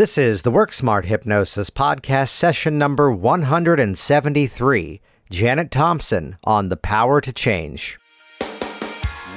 [0.00, 5.02] This is the Work Smart Hypnosis podcast session number 173.
[5.28, 7.98] Janet Thomson on the power to change.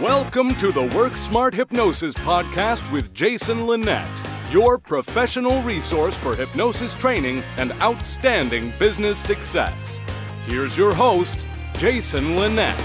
[0.02, 4.08] Welcome to the Work Smart Hypnosis podcast with Jason Linett,
[4.52, 10.00] your professional resource for hypnosis training and outstanding business success.
[10.46, 12.80] Here's your host, Jason Linett.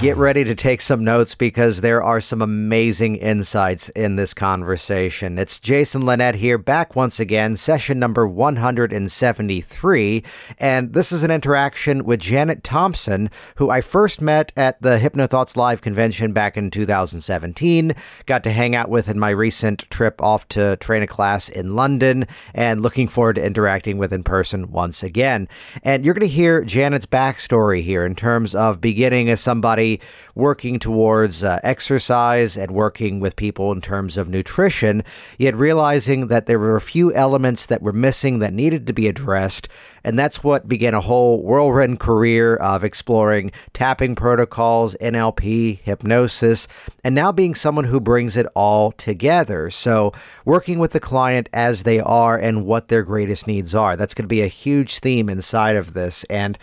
[0.00, 5.40] Get ready to take some notes because there are some amazing insights in this conversation.
[5.40, 10.22] It's Jason Linett here, back once again, session number 173.
[10.58, 15.56] And this is an interaction with Janet Thomson, who I first met at the HypnoThoughts
[15.56, 17.92] Live convention back in 2017.
[18.26, 21.74] Got to hang out with in my recent trip off to train a class in
[21.74, 25.48] London, and looking forward to interacting with in person once again.
[25.82, 29.87] And you're going to hear Janet's backstory here in terms of beginning as somebody
[30.34, 35.02] working towards uh, exercise and working with people in terms of nutrition,
[35.38, 39.08] yet realizing that there were a few elements that were missing that needed to be
[39.08, 39.68] addressed.
[40.04, 46.68] And that's what began a whole whirlwind career of exploring tapping protocols, NLP, hypnosis,
[47.04, 49.70] and now being someone who brings it all together.
[49.70, 50.12] So,
[50.44, 53.96] working with the client as they are and what their greatest needs are.
[53.96, 56.24] That's going to be a huge theme inside of this.
[56.24, 56.58] And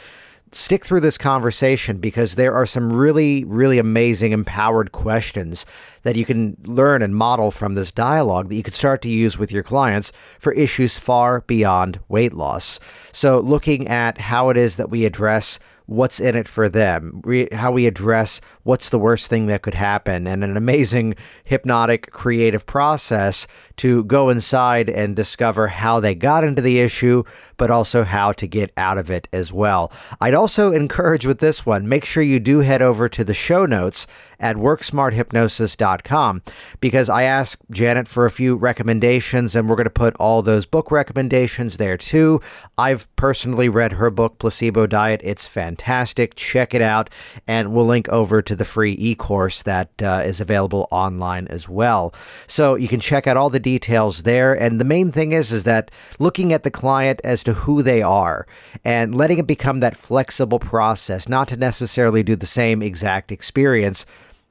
[0.55, 5.65] stick through this conversation because there are some really, really amazing empowered questions
[6.05, 9.37] that you can learn and model from this dialogue that you could start to use
[9.39, 12.79] with your clients for issues far beyond weight loss.
[13.11, 17.49] So, looking at how it is that we address what's in it for them, re-
[17.51, 22.65] how we address what's the worst thing that could happen, and an amazing hypnotic creative
[22.65, 27.23] process to go inside and discover how they got into the issue,
[27.57, 29.91] but also how to get out of it as well.
[30.19, 33.65] I'd also encourage with this one, make sure you do head over to the show
[33.65, 34.07] notes
[34.39, 36.41] at worksmarthypnosis.com
[36.79, 40.65] because I asked Janet for a few recommendations and we're going to put all those
[40.65, 42.41] book recommendations there too.
[42.77, 45.21] I've personally read her book, Placebo Diet.
[45.23, 46.35] It's fantastic.
[46.35, 47.09] Check it out.
[47.47, 51.69] And we'll link over to the free e course that uh, is available online as
[51.69, 52.13] well.
[52.47, 54.53] So you can check out all the details there.
[54.53, 58.01] And the main thing is, is that looking at the client as to who they
[58.01, 58.47] are
[58.83, 64.05] and letting it become that flexible process, not to necessarily do the same exact experience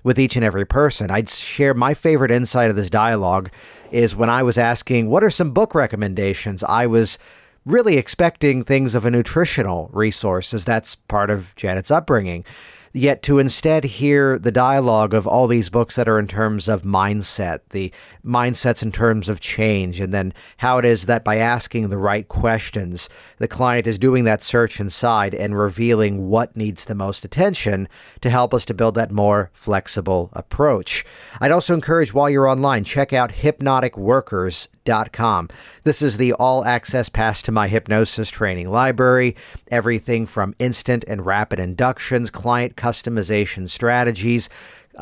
[0.05, 1.11] with each and every person.
[1.11, 3.51] I'd share my favorite insight of this dialogue
[3.91, 6.63] is when I was asking, what are some book recommendations?
[6.63, 7.19] I was
[7.67, 12.45] really expecting things of a nutritional resource, as that's part of Janet's upbringing
[12.95, 16.83] yet to instead hear the dialogue of all these books that are in terms of
[16.83, 17.93] mindset, the
[18.25, 22.29] mindsets in terms of change, and then how it is that by asking the right
[22.29, 27.89] questions, the client is doing that search inside and revealing what needs the most attention
[28.21, 31.05] to help us to build that more flexible approach.
[31.41, 35.49] I'd also encourage while you're online, check out hypnoticworkers.com.
[35.83, 39.35] This is the all access pass to my hypnosis training library.
[39.71, 44.49] Everything from instant and rapid inductions, client customization strategies,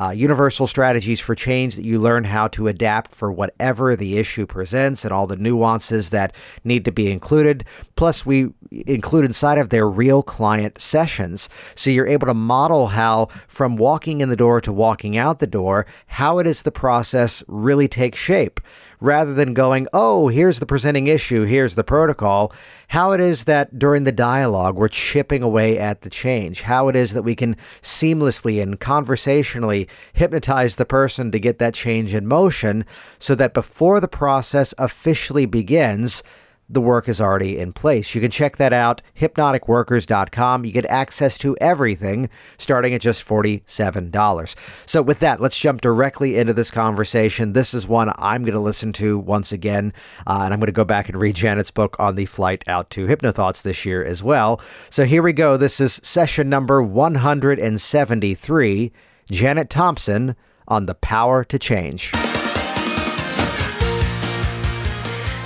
[0.01, 4.47] uh, universal strategies for change that you learn how to adapt for whatever the issue
[4.47, 6.35] presents and all the nuances that
[6.65, 7.65] need to be included.
[7.97, 11.49] Plus, we include inside of their real client sessions.
[11.75, 15.47] So you're able to model how, from walking in the door to walking out the
[15.47, 18.61] door, how it is the process really takes shape
[19.03, 22.53] rather than going, oh, here's the presenting issue, here's the protocol,
[22.89, 26.95] how it is that during the dialogue we're chipping away at the change, how it
[26.95, 32.27] is that we can seamlessly and conversationally hypnotize the person to get that change in
[32.27, 32.85] motion
[33.19, 36.23] so that before the process officially begins,
[36.73, 38.15] the work is already in place.
[38.15, 40.65] You can check that out, hypnoticworkers.com.
[40.65, 44.55] You get access to everything starting at just $47.
[44.87, 47.53] So, with that, let's jump directly into this conversation.
[47.53, 49.93] This is one I'm going to listen to once again,
[50.27, 52.91] uh, and I'm going to go back and read Janet's book on the flight out
[52.91, 54.61] to HypnoThoughts this year as well.
[54.89, 55.57] So, here we go.
[55.57, 58.93] This is session number 173
[59.31, 60.37] Janet Thomson
[60.69, 62.13] on the power to change.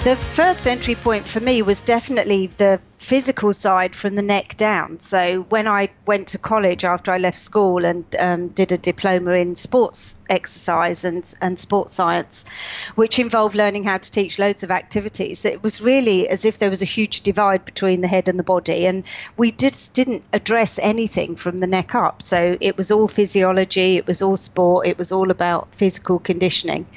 [0.04, 4.98] The first entry point for me was definitely the physical side from the neck down.
[4.98, 9.30] So when I went to college after I left school and um, did a diploma
[9.34, 12.48] in sports exercise and, and sports science,
[12.96, 16.68] which involved learning how to teach loads of activities, it was really as if there
[16.68, 18.86] was a huge divide between the head and the body.
[18.86, 19.04] And
[19.36, 22.22] we just didn't address anything from the neck up.
[22.22, 26.88] So it was all physiology, it was all sport, it was all about physical conditioning.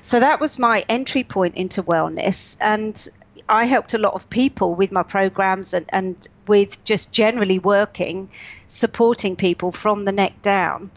[0.00, 2.56] So that was my entry point into wellness.
[2.58, 3.06] And
[3.48, 8.30] I helped a lot of people with my programs and, and with just generally working,
[8.66, 10.90] supporting people from the neck down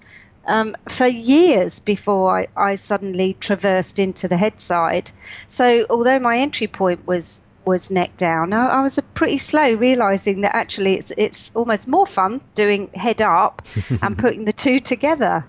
[0.48, 5.12] um, for years before I, I suddenly traversed into the head side.
[5.48, 10.42] So although my entry point was was neck down, I, I was pretty slow realizing
[10.42, 13.62] that actually it's it's almost more fun doing head up
[14.02, 15.46] and putting the two together.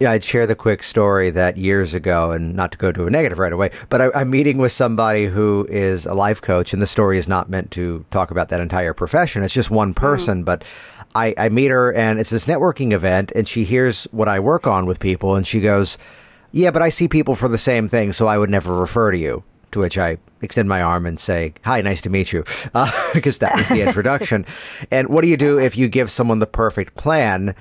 [0.00, 3.10] Yeah, I'd share the quick story that years ago, and not to go to a
[3.10, 6.80] negative right away, but I, am meeting with somebody who is a life coach, and
[6.80, 9.42] the story is not meant to talk about that entire profession.
[9.42, 10.44] It's just one person, mm.
[10.44, 10.62] but
[11.16, 14.68] I, I meet her, and it's this networking event, and she hears what I work
[14.68, 15.98] on with people, and she goes,
[16.52, 19.18] Yeah, but I see people for the same thing, so I would never refer to
[19.18, 19.42] you.
[19.72, 22.44] To which I extend my arm and say, Hi, nice to meet you,
[23.14, 24.46] because uh, that was the introduction.
[24.92, 27.56] and what do you do if you give someone the perfect plan?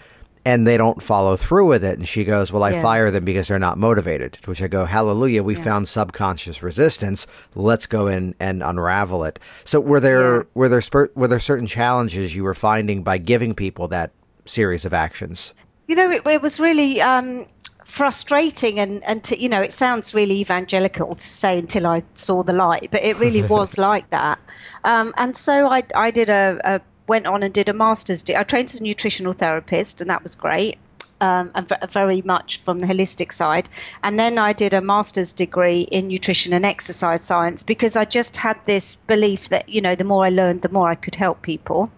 [0.47, 1.97] And they don't follow through with it.
[1.97, 2.81] And she goes, Well, I yeah.
[2.81, 4.39] fire them because they're not motivated.
[4.43, 5.63] To which I go, Hallelujah, we yeah.
[5.63, 7.27] found subconscious resistance.
[7.53, 9.39] Let's go in and unravel it.
[9.65, 10.43] So were there yeah.
[10.53, 14.11] were there spur- were there certain challenges you were finding by giving people that
[14.45, 15.53] series of actions?
[15.87, 17.45] You know, it, it was really um,
[17.83, 22.43] frustrating and and to, you know it sounds really evangelical to say until I saw
[22.43, 24.39] the light, but it really was like that.
[24.85, 28.23] Um, and so I I did a, a went on and did a master's.
[28.23, 28.39] degree.
[28.39, 30.77] I trained as a nutritional therapist, and that was great.
[31.19, 33.67] Um, and v- very much from the holistic side.
[34.03, 38.37] And then I did a master's degree in nutrition and exercise science because I just
[38.37, 41.41] had this belief that, you know, the more I learned, the more I could help
[41.41, 41.91] people.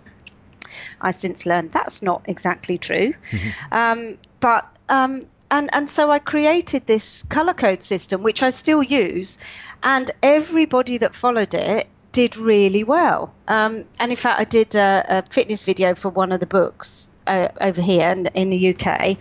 [1.01, 3.13] I since learned that's not exactly true.
[3.73, 8.81] um, but, um, and, and so I created this color code system, which I still
[8.81, 9.39] use.
[9.83, 13.33] And everybody that followed it did really well.
[13.47, 17.09] Um, and in fact, I did a, a, fitness video for one of the books
[17.27, 19.17] uh, over here in, in, the UK.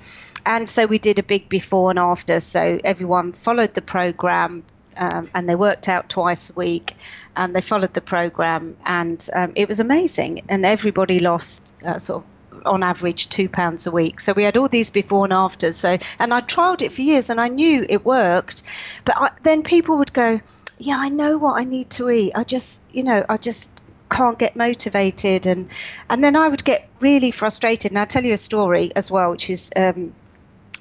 [0.47, 2.41] And so we did a big before and after.
[2.41, 4.65] So everyone followed the program.
[4.97, 6.97] Um, and they worked out twice a week
[7.37, 12.25] and they followed the program and um, it was amazing and everybody lost uh, sort
[12.25, 14.19] of on average two pounds a week.
[14.19, 15.77] So we had all these before and afters.
[15.77, 18.65] So and I trialed it for years and I knew it worked,
[19.05, 20.41] but I, then people would go,
[20.79, 22.33] yeah, I know what I need to eat.
[22.35, 25.47] I just, you know, I just can't get motivated.
[25.47, 25.71] And
[26.09, 27.91] and then I would get really frustrated.
[27.91, 30.15] And I'll tell you a story as well which is um,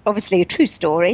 [0.06, 1.14] obviously a true story.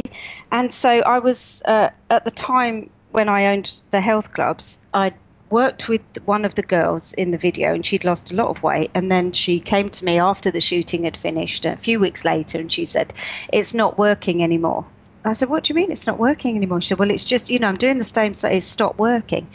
[0.52, 5.12] And so I was uh, at the time when I owned the health clubs I
[5.50, 8.62] worked with one of the girls in the video and she'd lost a lot of
[8.62, 8.90] weight.
[8.94, 12.58] And then she came to me after the shooting had finished a few weeks later
[12.58, 13.14] and she said
[13.52, 14.86] it's not working anymore
[15.24, 16.80] I said, What do you mean it's not working anymore?
[16.80, 19.48] She said, Well, it's just, you know, I'm doing the same, so it's stopped working.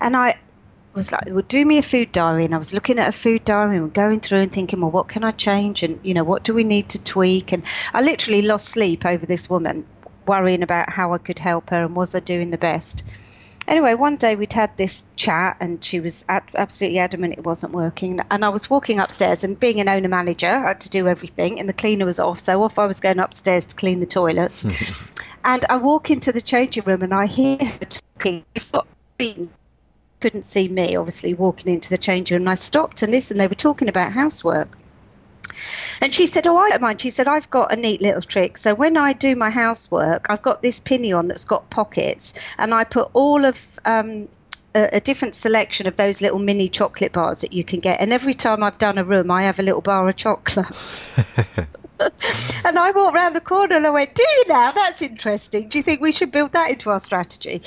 [0.00, 0.36] And I
[0.94, 2.44] was like, Well, do me a food diary.
[2.44, 5.08] And I was looking at a food diary and going through and thinking, Well, what
[5.08, 5.82] can I change?
[5.82, 7.52] And, you know, what do we need to tweak?
[7.52, 9.86] And I literally lost sleep over this woman,
[10.26, 13.25] worrying about how I could help her and was I doing the best
[13.68, 18.20] anyway, one day we'd had this chat, and she was absolutely adamant it wasn't working.
[18.30, 21.60] And I was walking upstairs, and being an owner manager, I had to do everything,
[21.60, 25.18] and the cleaner was off, so off I was going upstairs to clean the toilets.
[25.44, 27.78] and I walk into the changing room, and I hear her
[28.18, 29.50] talking.
[30.18, 32.42] Couldn't see me, obviously, walking into the changing room.
[32.42, 33.38] And I stopped and listened.
[33.38, 34.68] They were talking about housework.
[36.00, 37.00] And she said, Oh, I don't mind.
[37.00, 38.56] She said, I've got a neat little trick.
[38.56, 42.84] So when I do my housework, I've got this pinion that's got pockets, and I
[42.84, 44.28] put all of um,
[44.74, 48.00] a, a, different selection of those little mini chocolate bars that you can get.
[48.00, 50.66] And every time I've done a room, I have a little bar of chocolate.
[52.64, 54.70] and I walked around the corner and I went, "Do you now?
[54.72, 55.68] That's interesting.
[55.68, 57.62] Do you think we should build that into our strategy?"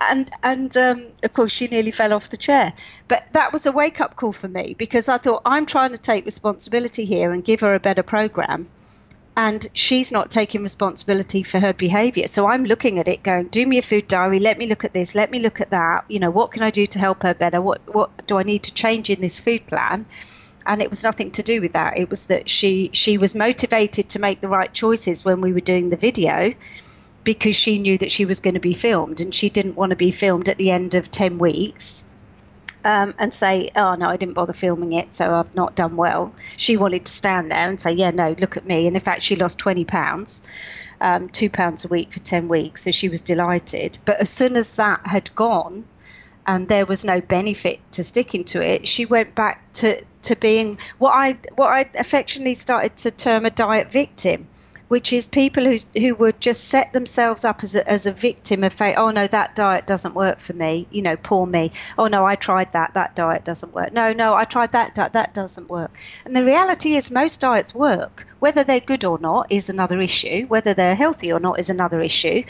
[0.00, 2.72] And and um, of course, she nearly fell off the chair.
[3.08, 5.98] But that was a wake up call for me because I thought I'm trying to
[5.98, 8.68] take responsibility here and give her a better program,
[9.36, 12.28] and she's not taking responsibility for her behaviour.
[12.28, 14.38] So I'm looking at it, going, "Do me a food diary.
[14.38, 15.16] Let me look at this.
[15.16, 16.04] Let me look at that.
[16.08, 17.60] You know, what can I do to help her better?
[17.60, 20.06] What what do I need to change in this food plan?"
[20.66, 21.98] And it was nothing to do with that.
[21.98, 25.60] It was that she she was motivated to make the right choices when we were
[25.60, 26.52] doing the video
[27.24, 29.96] because she knew that she was going to be filmed and she didn't want to
[29.96, 32.08] be filmed at the end of 10 weeks
[32.84, 36.34] um, and say, oh no, I didn't bother filming it, so I've not done well.
[36.56, 38.86] She wanted to stand there and say, yeah, no, look at me.
[38.86, 40.48] And in fact, she lost 20 pounds,
[41.00, 43.98] um, two pounds a week for 10 weeks, so she was delighted.
[44.04, 45.84] But as soon as that had gone,
[46.46, 50.78] and there was no benefit to sticking to it, she went back to, to being
[50.98, 54.48] what I what I affectionately started to term a diet victim,
[54.88, 58.64] which is people who who would just set themselves up as a, as a victim
[58.64, 58.96] of fate.
[58.96, 60.86] Oh no, that diet doesn't work for me.
[60.90, 61.70] You know, poor me.
[61.96, 62.94] Oh no, I tried that.
[62.94, 63.92] That diet doesn't work.
[63.92, 65.12] No, no, I tried that diet.
[65.12, 65.96] That doesn't work.
[66.24, 68.26] And the reality is, most diets work.
[68.40, 70.46] Whether they're good or not is another issue.
[70.46, 72.42] Whether they're healthy or not is another issue.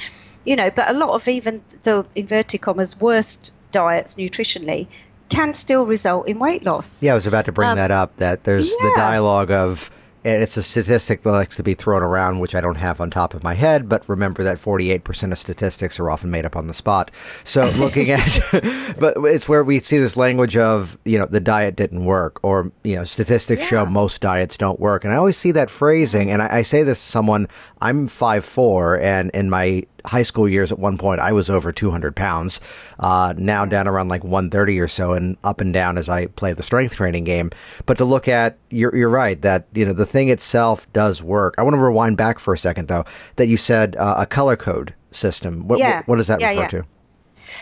[0.44, 4.86] You know, but a lot of even the inverted commas worst diets nutritionally
[5.28, 7.02] can still result in weight loss.
[7.02, 8.16] Yeah, I was about to bring um, that up.
[8.16, 8.88] That there's yeah.
[8.88, 9.90] the dialogue of
[10.24, 13.10] and it's a statistic that likes to be thrown around, which I don't have on
[13.10, 16.68] top of my head, but remember that 48% of statistics are often made up on
[16.68, 17.10] the spot.
[17.44, 18.40] So looking at,
[19.00, 22.70] but it's where we see this language of, you know, the diet didn't work, or,
[22.84, 23.68] you know, statistics yeah.
[23.68, 25.04] show most diets don't work.
[25.04, 27.48] And I always see that phrasing, and I, I say this to someone,
[27.80, 31.72] I'm five four, and in my high school years at one point I was over
[31.72, 32.60] 200 pounds.
[32.98, 36.52] Uh, now down around like 130 or so, and up and down as I play
[36.52, 37.50] the strength training game.
[37.86, 41.54] But to look at, you're you're right that you know the thing itself does work.
[41.58, 43.04] I want to rewind back for a second though.
[43.36, 45.68] That you said uh, a color code system.
[45.68, 45.98] What, yeah.
[45.98, 46.68] what, what does that yeah, refer yeah.
[46.68, 46.84] to?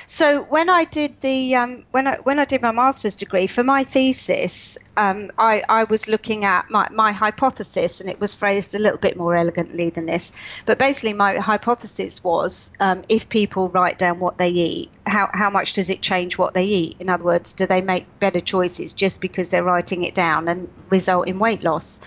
[0.06, 3.62] So when I did the um, when I when I did my master's degree for
[3.62, 8.74] my thesis, um, I, I was looking at my, my hypothesis, and it was phrased
[8.74, 10.62] a little bit more elegantly than this.
[10.66, 15.48] But basically, my hypothesis was um, if people write down what they eat, how how
[15.48, 16.96] much does it change what they eat?
[17.00, 20.68] In other words, do they make better choices just because they're writing it down and
[20.90, 22.00] result in weight loss?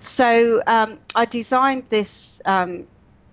[0.00, 2.86] So um, I designed this um,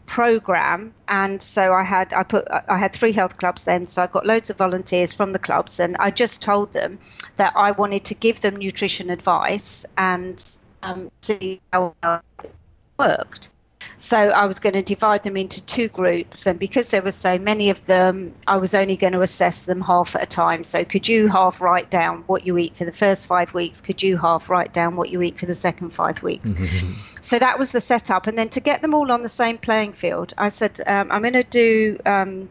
[0.08, 4.08] program and so i had i put i had three health clubs then so i
[4.08, 6.98] got loads of volunteers from the clubs and i just told them
[7.36, 12.54] that i wanted to give them nutrition advice and um, see how well it
[12.98, 13.54] worked
[14.00, 17.40] so I was going to divide them into two groups, and because there were so
[17.40, 20.64] many of them, I was only going to assess them half at a time.
[20.64, 23.82] So could you half write down what you eat for the first five weeks?
[23.82, 26.54] Could you half write down what you eat for the second five weeks?
[27.22, 29.94] so that was the setup, and then to get them all on the same playing
[29.94, 32.50] field, I said um, I'm going to do um,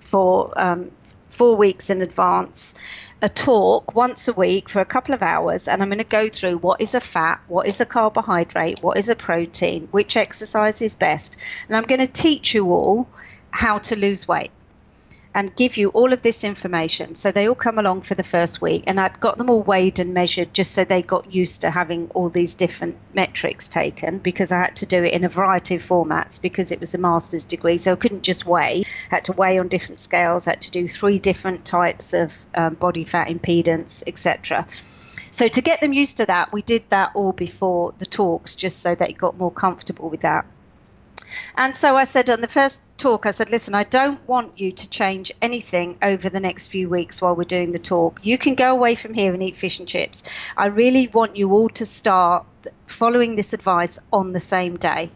[0.00, 0.90] for um,
[1.28, 2.74] four weeks in advance
[3.22, 6.28] a talk once a week for a couple of hours and I'm going to go
[6.28, 10.82] through what is a fat, what is a carbohydrate, what is a protein, which exercise
[10.82, 11.38] is best.
[11.68, 13.08] And I'm going to teach you all
[13.52, 14.50] how to lose weight
[15.34, 17.14] and give you all of this information.
[17.14, 19.98] So they all come along for the first week, and I'd got them all weighed
[19.98, 24.52] and measured just so they got used to having all these different metrics taken because
[24.52, 27.44] I had to do it in a variety of formats because it was a master's
[27.44, 27.78] degree.
[27.78, 30.70] So I couldn't just weigh, I had to weigh on different scales, I had to
[30.70, 34.66] do three different types of um, body fat impedance, etc.
[35.32, 38.80] So to get them used to that, we did that all before the talks just
[38.80, 40.44] so they got more comfortable with that.
[41.56, 44.72] And so I said on the first talk, I said, listen, I don't want you
[44.72, 48.20] to change anything over the next few weeks while we're doing the talk.
[48.22, 50.24] You can go away from here and eat fish and chips.
[50.56, 52.46] I really want you all to start
[52.86, 55.10] following this advice on the same day.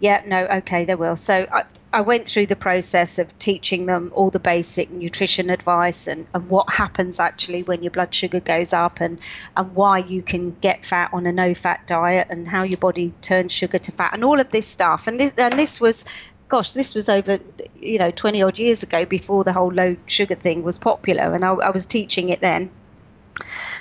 [0.00, 1.16] Yeah, no, okay, they will.
[1.16, 6.06] So I, I went through the process of teaching them all the basic nutrition advice
[6.06, 9.18] and, and what happens actually when your blood sugar goes up and,
[9.56, 13.14] and why you can get fat on a no fat diet and how your body
[13.22, 15.06] turns sugar to fat and all of this stuff.
[15.06, 16.04] And this, and this was
[16.48, 17.38] gosh, this was over,
[17.78, 21.34] you know, 20 odd years ago before the whole low sugar thing was popular.
[21.34, 22.70] And I, I, was teaching it then.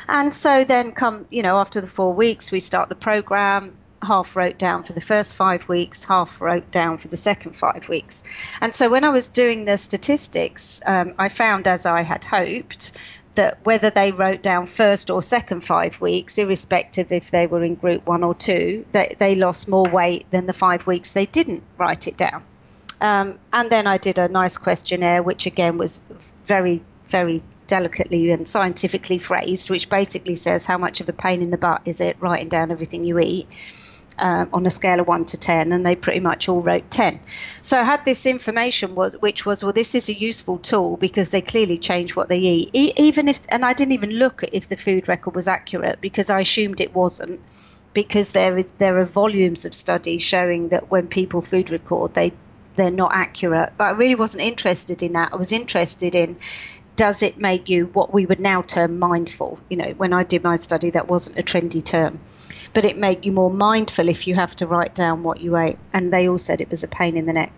[0.07, 4.35] And so then come, you know, after the four weeks, we start the program half
[4.35, 8.23] wrote down for the first five weeks, half wrote down for the second five weeks.
[8.61, 12.97] And so when I was doing the statistics, um, I found, as I had hoped,
[13.33, 17.75] that whether they wrote down first or second five weeks, irrespective if they were in
[17.75, 21.63] group one or two, they, they lost more weight than the five weeks they didn't
[21.77, 22.43] write it down.
[22.99, 26.03] Um, and then I did a nice questionnaire, which again was
[26.45, 31.51] very, very delicately and scientifically phrased, which basically says how much of a pain in
[31.51, 33.47] the butt is it writing down everything you eat
[34.19, 37.19] um, on a scale of one to ten, and they pretty much all wrote ten.
[37.61, 41.31] So I had this information was which was well, this is a useful tool because
[41.31, 44.53] they clearly change what they eat, e- even if and I didn't even look at
[44.53, 47.41] if the food record was accurate because I assumed it wasn't
[47.93, 52.33] because there is there are volumes of studies showing that when people food record they
[52.77, 53.73] they're not accurate.
[53.75, 55.33] But I really wasn't interested in that.
[55.33, 56.37] I was interested in
[56.97, 59.59] does it make you what we would now term mindful?
[59.69, 62.19] You know, when I did my study, that wasn't a trendy term,
[62.73, 65.77] but it made you more mindful if you have to write down what you ate.
[65.93, 67.53] And they all said it was a pain in the neck.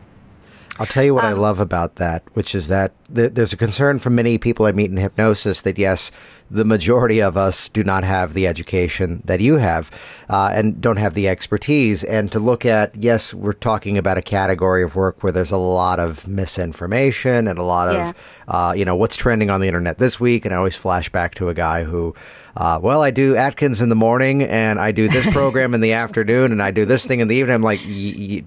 [0.77, 3.57] I'll tell you what um, I love about that, which is that th- there's a
[3.57, 6.11] concern from many people I meet in hypnosis that yes,
[6.51, 9.91] the majority of us do not have the education that you have
[10.29, 12.03] uh, and don't have the expertise.
[12.03, 15.57] And to look at, yes, we're talking about a category of work where there's a
[15.57, 18.09] lot of misinformation and a lot yeah.
[18.09, 18.15] of,
[18.47, 20.45] uh, you know, what's trending on the internet this week.
[20.45, 22.15] And I always flash back to a guy who,
[22.57, 25.93] uh, well, I do Atkins in the morning and I do this program in the
[26.03, 27.55] afternoon and I do this thing in the evening.
[27.55, 27.79] I'm like,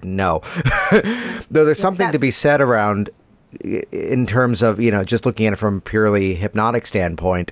[0.03, 0.41] no.
[1.51, 3.09] Though there's something to be said around
[3.61, 7.51] in terms of, you know, just looking at it from a purely hypnotic standpoint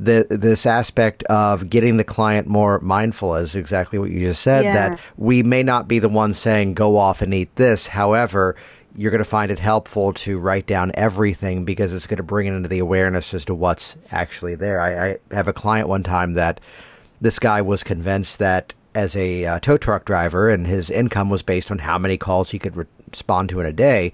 [0.00, 4.64] the, this aspect of getting the client more mindful is exactly what you just said.
[4.64, 4.72] Yeah.
[4.72, 7.86] That we may not be the ones saying go off and eat this.
[7.86, 8.56] However,
[8.96, 12.46] you're going to find it helpful to write down everything because it's going to bring
[12.46, 14.80] it into the awareness as to what's actually there.
[14.80, 16.60] I, I have a client one time that
[17.20, 21.42] this guy was convinced that as a uh, tow truck driver, and his income was
[21.42, 24.12] based on how many calls he could re- respond to in a day,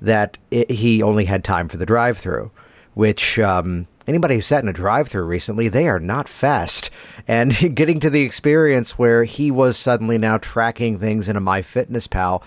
[0.00, 2.50] that it, he only had time for the drive-through,
[2.94, 3.38] which.
[3.38, 6.90] Um, anybody who sat in a drive-through recently, they are not fast.
[7.26, 12.42] And getting to the experience where he was suddenly now tracking things in a MyFitnessPal,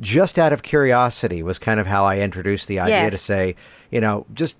[0.00, 3.12] just out of curiosity, was kind of how I introduced the idea Yes.
[3.12, 3.56] to say,
[3.90, 4.56] you know, just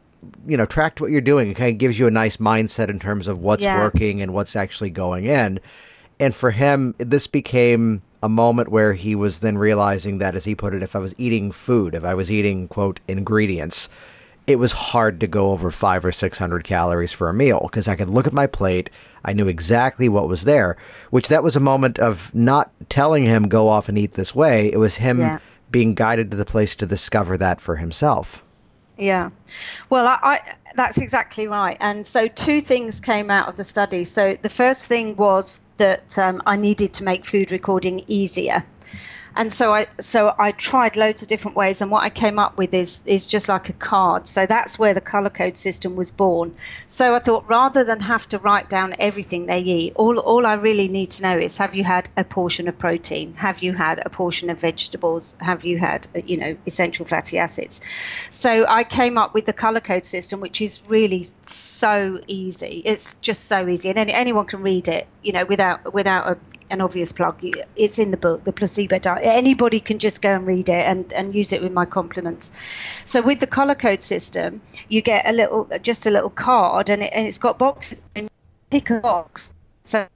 [0.46, 1.50] you know, track what you're doing.
[1.50, 3.78] It kind of gives you a nice mindset in terms of what's Yeah.
[3.80, 5.58] working and what's actually going in.
[6.20, 10.54] And for him, this became a moment where he was then realizing that, as he
[10.54, 13.88] put it, if I was eating food, if I was eating, quote, ingredients,
[14.46, 17.94] it was hard to go over five or 600 calories for a meal because I
[17.94, 18.90] could look at my plate.
[19.24, 20.76] I knew exactly what was there,
[21.10, 24.72] which that was a moment of not telling him, go off and eat this way.
[24.72, 25.38] It was him Yeah.
[25.70, 28.42] being guided to the place to discover that for himself.
[28.98, 29.30] Yeah,
[29.88, 30.40] well, I, I,
[30.76, 31.76] that's exactly right.
[31.80, 34.04] And so, two things came out of the study.
[34.04, 38.62] So, the first thing was that um, I needed to make food recording easier.
[39.34, 42.58] And so I so I tried loads of different ways, and what I came up
[42.58, 44.26] with is is just like a card.
[44.26, 46.54] So that's where the color code system was born.
[46.86, 50.54] So I thought rather than have to write down everything they eat, all all I
[50.54, 53.34] really need to know is have you had a portion of protein?
[53.34, 55.36] Have you had a portion of vegetables?
[55.40, 57.80] Have you had you know essential fatty acids?
[58.30, 62.82] So I came up with the color code system, which is really so easy.
[62.84, 65.06] It's just so easy, and any, anyone can read it.
[65.22, 66.38] You know, without without a
[66.72, 67.44] an obvious plug.
[67.76, 69.24] It's in the book, the placebo diet.
[69.24, 72.56] Anybody can just go and read it and, and use it with my compliments.
[73.08, 77.02] So with the color code system, you get a little, just a little card, and,
[77.02, 78.06] it, it's got boxes.
[78.16, 78.30] And you
[78.70, 79.52] pick a box.
[79.84, 80.06] So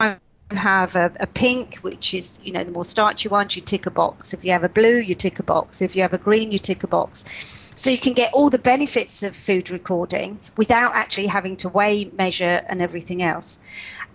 [0.00, 0.16] I
[0.50, 3.90] have a, a pink, which is you know the more starchy ones, you tick a
[3.90, 4.32] box.
[4.32, 5.82] If you have a blue, you tick a box.
[5.82, 7.72] If you have a green, you tick a box.
[7.74, 12.06] So you can get all the benefits of food recording without actually having to weigh,
[12.16, 13.60] measure, and everything else.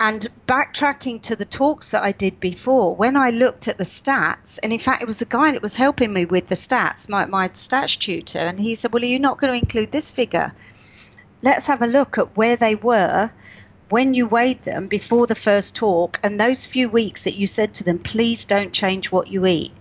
[0.03, 4.58] And backtracking to the talks that I did before, when I looked at the stats,
[4.63, 7.27] and in fact, it was the guy that was helping me with the stats, my,
[7.27, 10.53] my stats tutor, and he said, Well, are you not going to include this figure?
[11.43, 13.31] Let's have a look at where they were
[13.89, 17.75] when you weighed them before the first talk and those few weeks that you said
[17.75, 19.71] to them, Please don't change what you eat.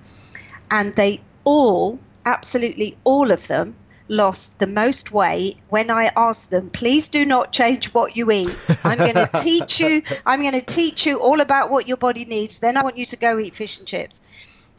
[0.70, 3.74] And they all, absolutely all of them,
[4.10, 8.58] lost the most weight when I asked them, please do not change what you eat.
[8.84, 12.24] I'm going to teach you, I'm going to teach you all about what your body
[12.24, 12.58] needs.
[12.58, 14.20] Then I want you to go eat fish and chips.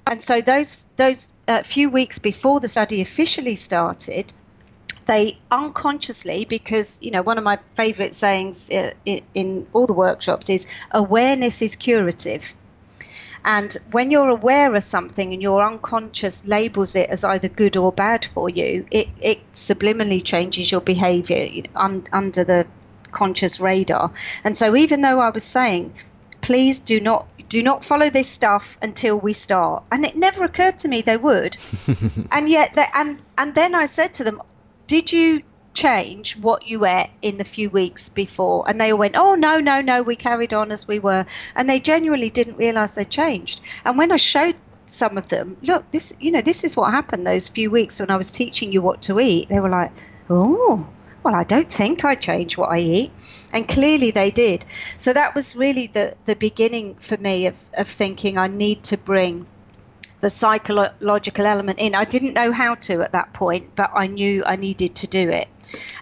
[0.05, 4.33] And so those those uh, few weeks before the study officially started,
[5.05, 9.93] they unconsciously, because you know one of my favourite sayings uh, in, in all the
[9.93, 12.55] workshops is awareness is curative.
[13.43, 17.91] And when you're aware of something and your unconscious labels it as either good or
[17.91, 22.67] bad for you, it, it subliminally changes your behavior un, under the
[23.11, 24.11] conscious radar.
[24.43, 25.93] And so, even though I was saying,
[26.41, 30.79] please do not do not follow this stuff until we start, and it never occurred
[30.79, 31.57] to me they would.
[32.31, 34.41] and yet, they, and and then I said to them,
[34.87, 35.41] did you
[35.73, 38.67] change what you ate in the few weeks before.
[38.67, 41.25] And they all went oh no no no we carried on as we were.
[41.55, 43.61] And they genuinely didn't realize they changed.
[43.85, 44.55] And when i showed
[44.85, 48.11] some of them look this you know this is what happened those few weeks when
[48.11, 49.91] i was teaching you what to eat they were like
[50.29, 50.91] oh
[51.23, 53.11] well i don't think I change what i eat.
[53.53, 54.65] And clearly they did.
[54.97, 58.97] So that was really the the beginning for me of, of thinking i need to
[58.97, 59.47] bring
[60.21, 61.95] the psychological element in.
[61.95, 65.29] I didn't know how to at that point, but I knew I needed to do
[65.29, 65.47] it.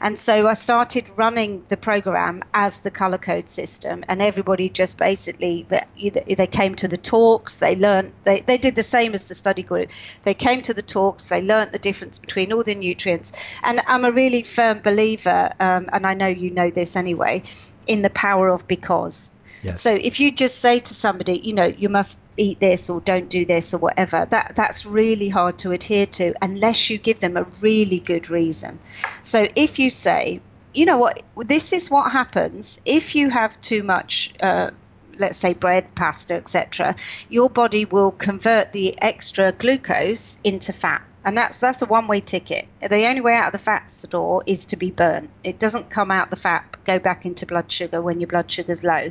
[0.01, 4.97] And so I started running the program as the color code system, and everybody just
[4.97, 9.35] basically they came to the talks, they learned they, they did the same as the
[9.35, 9.91] study group.
[10.23, 14.05] They came to the talks, they learned the difference between all the nutrients, and I'm
[14.05, 17.43] a really firm believer, um, and I know you know this anyway,
[17.87, 19.35] in the power of because.
[19.63, 19.81] Yes.
[19.81, 23.29] So if you just say to somebody, you know, you must eat this or don't
[23.29, 27.37] do this or whatever, that that's really hard to adhere to unless you give them
[27.37, 28.79] a really good reason.
[29.21, 30.41] So if you say,
[30.73, 34.33] you know what, this is what happens if you have too much.
[34.39, 34.71] Uh,
[35.17, 36.95] let's say bread, pasta, etc.,
[37.29, 41.03] your body will convert the extra glucose into fat.
[41.25, 42.67] And that's that's a one-way ticket.
[42.81, 45.29] The only way out of the fat store is to be burnt.
[45.43, 48.83] It doesn't come out the fat, go back into blood sugar when your blood sugar's
[48.83, 49.09] low.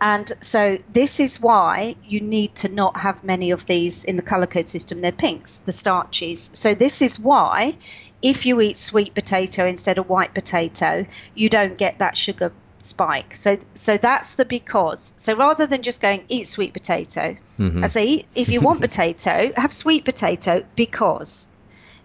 [0.00, 4.22] And so this is why you need to not have many of these in the
[4.22, 5.00] color code system.
[5.00, 6.50] They're pinks, the starches.
[6.54, 7.76] So this is why
[8.20, 11.06] if you eat sweet potato instead of white potato,
[11.36, 13.34] you don't get that sugar spike.
[13.34, 15.14] So so that's the because.
[15.16, 17.84] So rather than just going eat sweet potato, Mm-hmm.
[17.84, 21.52] I say if you want potato, have sweet potato because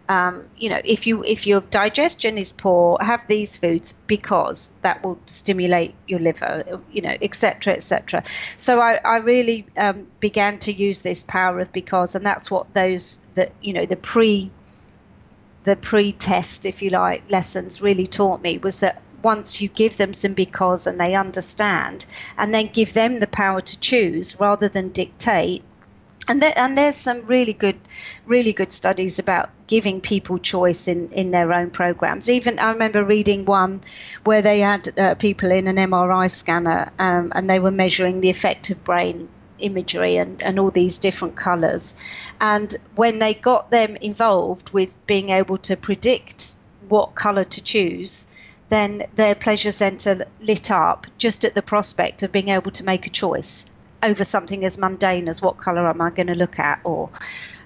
[0.09, 5.03] um, you know, if you if your digestion is poor, have these foods because that
[5.03, 7.73] will stimulate your liver, you know, etc.
[7.73, 8.23] etc.
[8.25, 12.73] So I, I really um, began to use this power of because, and that's what
[12.73, 14.49] those that you know the pre
[15.65, 20.13] the pre-test, if you like, lessons really taught me was that once you give them
[20.13, 22.05] some because and they understand,
[22.37, 25.63] and then give them the power to choose rather than dictate,
[26.29, 27.79] and there, and there's some really good
[28.25, 32.29] really good studies about giving people choice in in their own programs.
[32.29, 33.81] Even i remember reading one
[34.23, 38.29] where they had uh, people in an mri scanner um, and they were measuring the
[38.29, 39.27] effect of brain
[39.59, 41.85] imagery and, and all these different colors
[42.39, 46.55] and when they got them involved with being able to predict
[46.87, 48.27] what color to choose
[48.69, 53.07] then their pleasure center lit up just at the prospect of being able to make
[53.07, 53.69] a choice
[54.03, 57.09] over something as mundane as what color am I going to look at or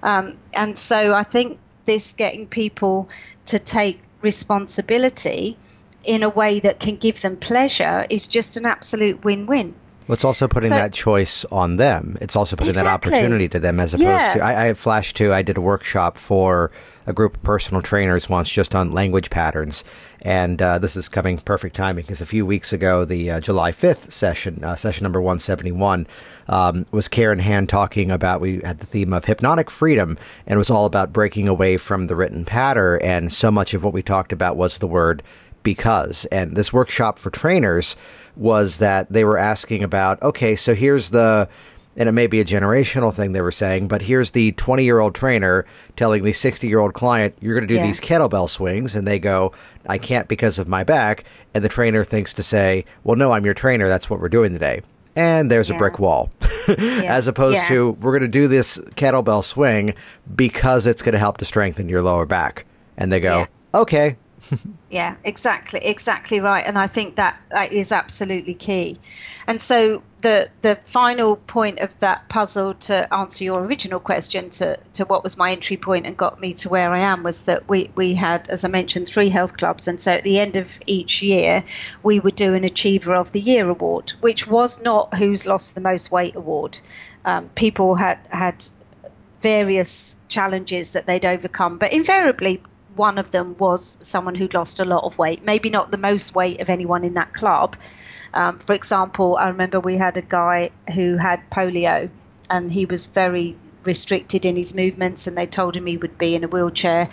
[0.03, 3.09] um, and so I think this getting people
[3.45, 5.57] to take responsibility
[6.03, 9.75] in a way that can give them pleasure is just an absolute win-win.
[10.07, 12.17] Well, it's also putting so, that choice on them.
[12.21, 13.11] It's also putting exactly.
[13.11, 14.33] that opportunity to them as opposed yeah.
[14.33, 14.43] to.
[14.43, 15.31] I, I flashed to.
[15.31, 16.71] I did a workshop for
[17.05, 19.83] a group of personal trainers once just on language patterns.
[20.21, 23.71] And uh, this is coming perfect timing because a few weeks ago, the uh, July
[23.71, 26.07] 5th session, uh, session number 171,
[26.47, 30.57] um, was Karen Hand talking about, we had the theme of hypnotic freedom, and it
[30.57, 32.99] was all about breaking away from the written pattern.
[33.01, 35.23] And so much of what we talked about was the word
[35.63, 36.25] because.
[36.25, 37.95] And this workshop for trainers
[38.35, 41.49] was that they were asking about, okay, so here's the
[41.97, 44.99] and it may be a generational thing they were saying, but here's the 20 year
[44.99, 45.65] old trainer
[45.97, 47.85] telling the 60 year old client, you're going to do yeah.
[47.85, 48.95] these kettlebell swings.
[48.95, 49.51] And they go,
[49.87, 51.25] I can't because of my back.
[51.53, 53.87] And the trainer thinks to say, well, no, I'm your trainer.
[53.87, 54.81] That's what we're doing today.
[55.15, 55.75] And there's yeah.
[55.75, 56.31] a brick wall.
[56.67, 56.75] yeah.
[56.77, 59.93] As opposed to, we're going to do this kettlebell swing
[60.33, 62.65] because it's going to help to strengthen your lower back.
[62.95, 64.15] And they go, okay,
[64.89, 66.65] yeah, exactly, exactly right.
[66.65, 68.99] And I think that that is absolutely key.
[69.47, 74.77] And so the the final point of that puzzle to answer your original question to,
[74.93, 77.67] to what was my entry point and got me to where I am was that
[77.67, 79.87] we, we had, as I mentioned, three health clubs.
[79.87, 81.63] And so at the end of each year,
[82.03, 85.81] we would do an Achiever of the Year award, which was not Who's Lost the
[85.81, 86.79] Most Weight award.
[87.25, 88.63] Um, people had had
[89.41, 92.61] various challenges that they'd overcome, but invariably
[93.01, 96.35] one of them was someone who'd lost a lot of weight, maybe not the most
[96.35, 97.75] weight of anyone in that club.
[98.33, 102.09] Um, for example, I remember we had a guy who had polio
[102.49, 106.35] and he was very restricted in his movements, and they told him he would be
[106.35, 107.09] in a wheelchair.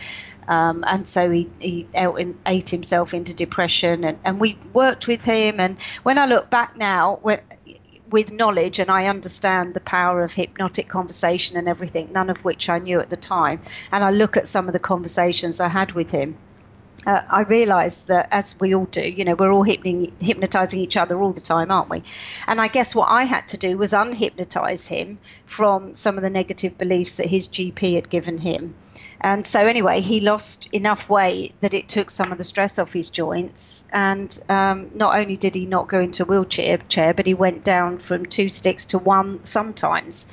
[0.47, 5.61] Um, and so he, he ate himself into depression, and, and we worked with him.
[5.61, 7.41] And when I look back now, when,
[8.11, 12.69] with knowledge and I understand the power of hypnotic conversation and everything, none of which
[12.69, 13.61] I knew at the time.
[13.93, 16.37] And I look at some of the conversations I had with him.
[17.09, 21.19] Uh, I realised that as we all do, you know, we're all hypnotizing each other
[21.19, 22.03] all the time, aren't we?
[22.47, 26.29] And I guess what I had to do was unhypnotize him from some of the
[26.29, 28.75] negative beliefs that his GP had given him.
[29.23, 32.93] And so, anyway, he lost enough weight that it took some of the stress off
[32.93, 33.87] his joints.
[33.91, 37.65] And um, not only did he not go into a wheelchair, chair, but he went
[37.65, 40.27] down from two sticks to one sometimes.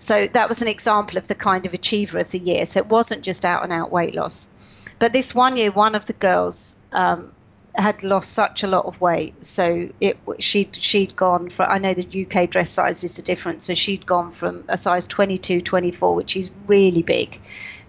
[0.00, 2.66] So that was an example of the kind of achiever of the year.
[2.66, 4.89] So it wasn't just out and out weight loss.
[5.00, 7.32] But this one year, one of the girls um,
[7.74, 9.42] had lost such a lot of weight.
[9.44, 13.62] So it she'd she'd gone from I know the UK dress sizes are different.
[13.62, 17.40] So she'd gone from a size 22, 24, which is really big,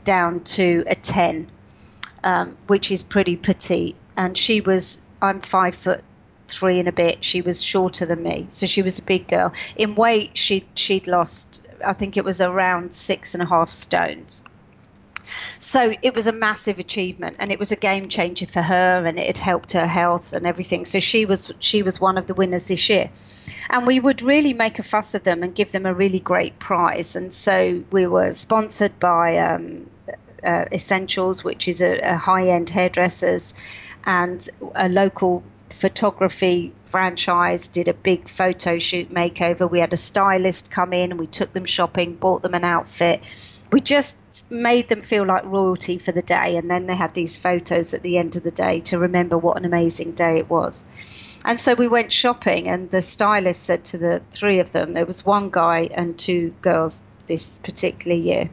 [0.05, 1.51] down to a 10,
[2.23, 3.97] um, which is pretty petite.
[4.15, 6.01] And she was, I'm five foot
[6.47, 7.25] three and a bit.
[7.25, 9.51] She was shorter than me, so she was a big girl.
[9.75, 14.45] In weight, she she'd lost, I think it was around six and a half stones.
[15.23, 19.19] So it was a massive achievement, and it was a game changer for her, and
[19.19, 20.85] it had helped her health and everything.
[20.85, 23.09] So she was she was one of the winners this year,
[23.69, 26.59] and we would really make a fuss of them and give them a really great
[26.59, 27.15] prize.
[27.15, 29.89] And so we were sponsored by um,
[30.43, 33.53] uh, Essentials, which is a, a high end hairdressers,
[34.05, 39.69] and a local photography franchise did a big photo shoot makeover.
[39.69, 43.25] We had a stylist come in and we took them shopping, bought them an outfit
[43.71, 47.37] we just made them feel like royalty for the day and then they had these
[47.37, 51.39] photos at the end of the day to remember what an amazing day it was.
[51.45, 55.05] And so we went shopping and the stylist said to the three of them there
[55.05, 58.49] was one guy and two girls this particular year.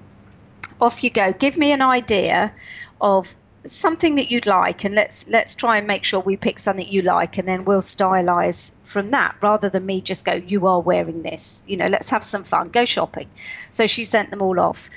[0.80, 1.32] Off you go.
[1.32, 2.52] Give me an idea
[3.00, 3.34] of
[3.68, 7.02] something that you'd like and let's let's try and make sure we pick something you
[7.02, 11.22] like and then we'll stylize from that rather than me just go you are wearing
[11.22, 11.64] this.
[11.66, 12.68] You know let's have some fun.
[12.68, 13.28] Go shopping.
[13.70, 14.90] So she sent them all off.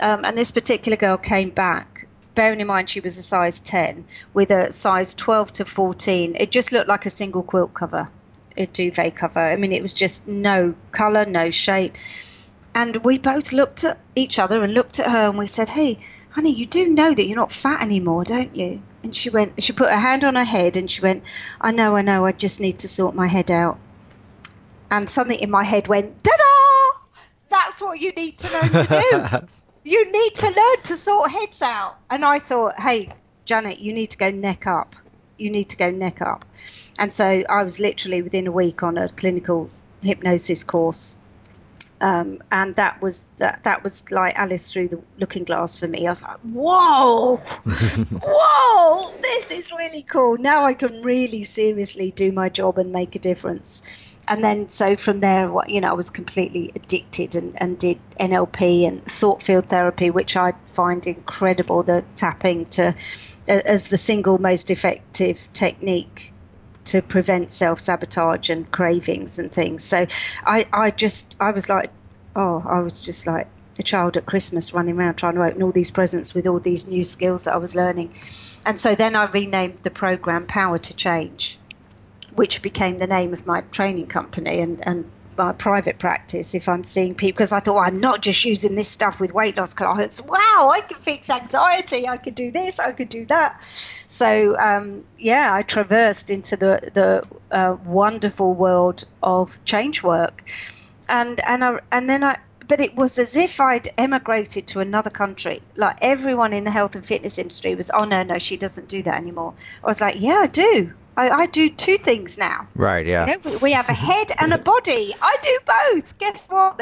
[0.00, 2.06] Um, and this particular girl came back
[2.38, 6.52] bearing in mind she was a size 10 with a size 12 to 14, it
[6.52, 8.08] just looked like a single quilt cover,
[8.56, 9.40] a duvet cover.
[9.40, 11.96] I mean, it was just no colour, no shape.
[12.76, 15.98] And we both looked at each other and looked at her and we said, Hey,
[16.38, 18.80] honey, you do know that you're not fat anymore, don't you?
[19.02, 21.24] And she went, she put her hand on her head and she went,
[21.60, 23.76] I know, I know, I just need to sort my head out.
[24.88, 27.08] And something in my head went, da da!
[27.50, 29.48] That's what you need to learn to do.
[29.90, 31.96] you need to learn to sort heads out.
[32.08, 33.10] And I thought, hey,
[33.44, 34.94] Janet, you need to go neck up.
[35.38, 36.44] You need to go neck up.
[37.00, 39.70] And so I was literally within a week on a clinical
[40.02, 41.24] hypnosis course
[42.00, 46.06] um, and that was that, that was like Alice through the looking glass for me.
[46.06, 50.38] I was like, whoa, whoa, this is really cool.
[50.38, 54.14] Now I can really seriously do my job and make a difference.
[54.28, 58.86] And then so from there, you know, I was completely addicted and, and did NLP
[58.86, 61.82] and thought field therapy, which I find incredible.
[61.82, 62.94] The tapping to
[63.48, 66.32] as the single most effective technique
[66.84, 69.84] to prevent self sabotage and cravings and things.
[69.84, 70.06] So
[70.44, 71.90] I, I just, I was like,
[72.34, 75.72] oh, I was just like a child at Christmas running around trying to open all
[75.72, 78.12] these presents with all these new skills that I was learning.
[78.66, 81.58] And so then I renamed the program Power to Change,
[82.34, 86.84] which became the name of my training company and, and my private practice if I'm
[86.84, 89.74] seeing people because I thought well, I'm not just using this stuff with weight loss
[89.74, 90.20] clients.
[90.20, 92.08] Wow, I can fix anxiety.
[92.08, 92.80] I could do this.
[92.80, 93.62] I could do that.
[93.62, 100.42] So um, yeah, I traversed into the the uh, wonderful world of change work,
[101.08, 102.38] and and I, and then I.
[102.66, 105.62] But it was as if I'd emigrated to another country.
[105.74, 109.02] Like everyone in the health and fitness industry was, oh no, no, she doesn't do
[109.04, 109.54] that anymore.
[109.82, 110.92] I was like, yeah, I do.
[111.18, 112.68] I, I do two things now.
[112.76, 113.26] Right, yeah.
[113.26, 115.12] You know, we have a head and a body.
[115.20, 116.16] I do both.
[116.18, 116.80] Guess what?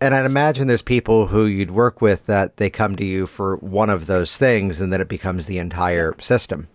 [0.00, 3.56] And I'd imagine there's people who you'd work with that they come to you for
[3.58, 6.66] one of those things and then it becomes the entire system.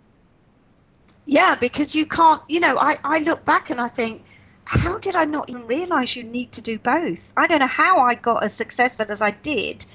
[1.25, 4.23] Yeah, because you can't, you know, I, I look back and I think,
[4.63, 7.33] how did I not even realize you need to do both?
[7.35, 9.85] I don't know how I got as successful as I did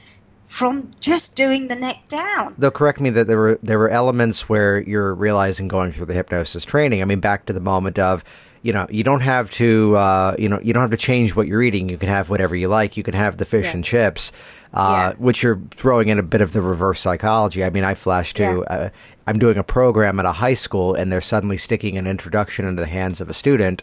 [0.49, 2.55] from just doing the neck down.
[2.57, 6.15] Though correct me that there were there were elements where you're realizing going through the
[6.15, 7.03] hypnosis training.
[7.03, 8.25] I mean, back to the moment of
[8.63, 11.49] you know you don't have to uh, you know you don't have to change what
[11.49, 11.91] you're eating.
[11.91, 12.97] You can have whatever you like.
[12.97, 13.75] You can have the fish yes.
[13.75, 14.33] and chips,
[14.73, 15.17] uh, yeah.
[15.19, 17.63] which you're throwing in a bit of the reverse psychology.
[17.63, 18.75] I mean, I flash to yeah.
[18.75, 18.89] uh,
[19.27, 22.81] I'm doing a program at a high school, and they're suddenly sticking an introduction into
[22.81, 23.83] the hands of a student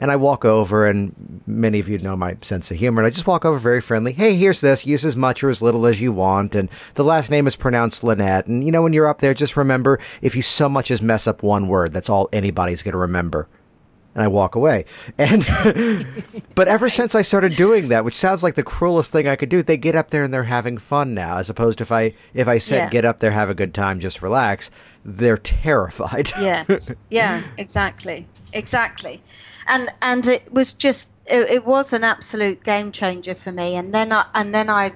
[0.00, 3.02] and I walk over, and many of you know my sense of humor.
[3.02, 4.14] And I just walk over very friendly.
[4.14, 4.86] Hey, here's this.
[4.86, 6.54] Use as much or as little as you want.
[6.54, 8.46] And the last name is pronounced Lynette.
[8.46, 11.26] And you know, when you're up there, just remember if you so much as mess
[11.26, 13.46] up one word, that's all anybody's going to remember.
[14.14, 14.86] And I walk away.
[15.18, 15.46] And
[16.54, 19.50] but ever since I started doing that, which sounds like the cruelest thing I could
[19.50, 22.12] do, they get up there and they're having fun now, as opposed to if I
[22.32, 22.88] if I said yeah.
[22.88, 24.70] get up there, have a good time, just relax.
[25.04, 26.30] They're terrified.
[26.40, 26.64] yeah,
[27.10, 29.20] yeah, exactly exactly.
[29.66, 33.76] And and it was just it, it, was an absolute game changer for me.
[33.76, 34.92] And then i and then i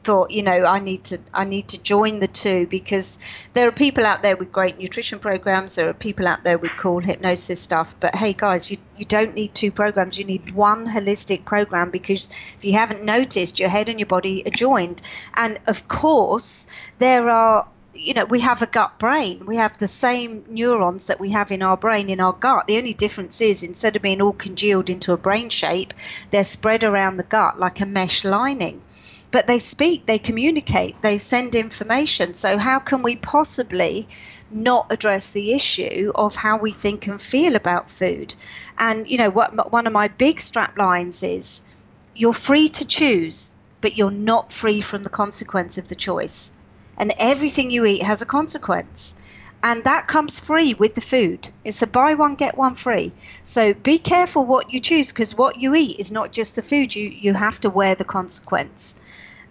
[0.00, 3.18] thought you know i need to i need to join the two because
[3.52, 5.74] there are people out there with great nutrition programs.
[5.74, 7.94] There are people out there with cool hypnosis stuff.
[8.00, 10.18] But hey guys you, you don't need two programs.
[10.18, 14.46] You need one holistic program because if you haven't noticed your head and your body
[14.46, 15.02] are joined.
[15.34, 17.66] And of course there are
[17.98, 19.44] you know, we have a gut brain.
[19.44, 22.68] We have the same neurons that we have in our brain in our gut.
[22.68, 25.92] The only difference is instead of being all congealed into a brain shape,
[26.30, 28.82] they're spread around the gut like a mesh lining.
[29.30, 32.34] But they speak, they communicate, they send information.
[32.34, 34.06] So, how can we possibly
[34.50, 38.34] not address the issue of how we think and feel about food?
[38.78, 41.68] And, you know, what one of my big strap lines is
[42.14, 46.52] you're free to choose, but you're not free from the consequence of the choice
[46.98, 49.18] and everything you eat has a consequence.
[49.62, 51.48] And that comes free with the food.
[51.64, 53.12] It's a buy one, get one free.
[53.42, 56.94] So be careful what you choose because what you eat is not just the food,
[56.94, 59.00] you, you have to wear the consequence.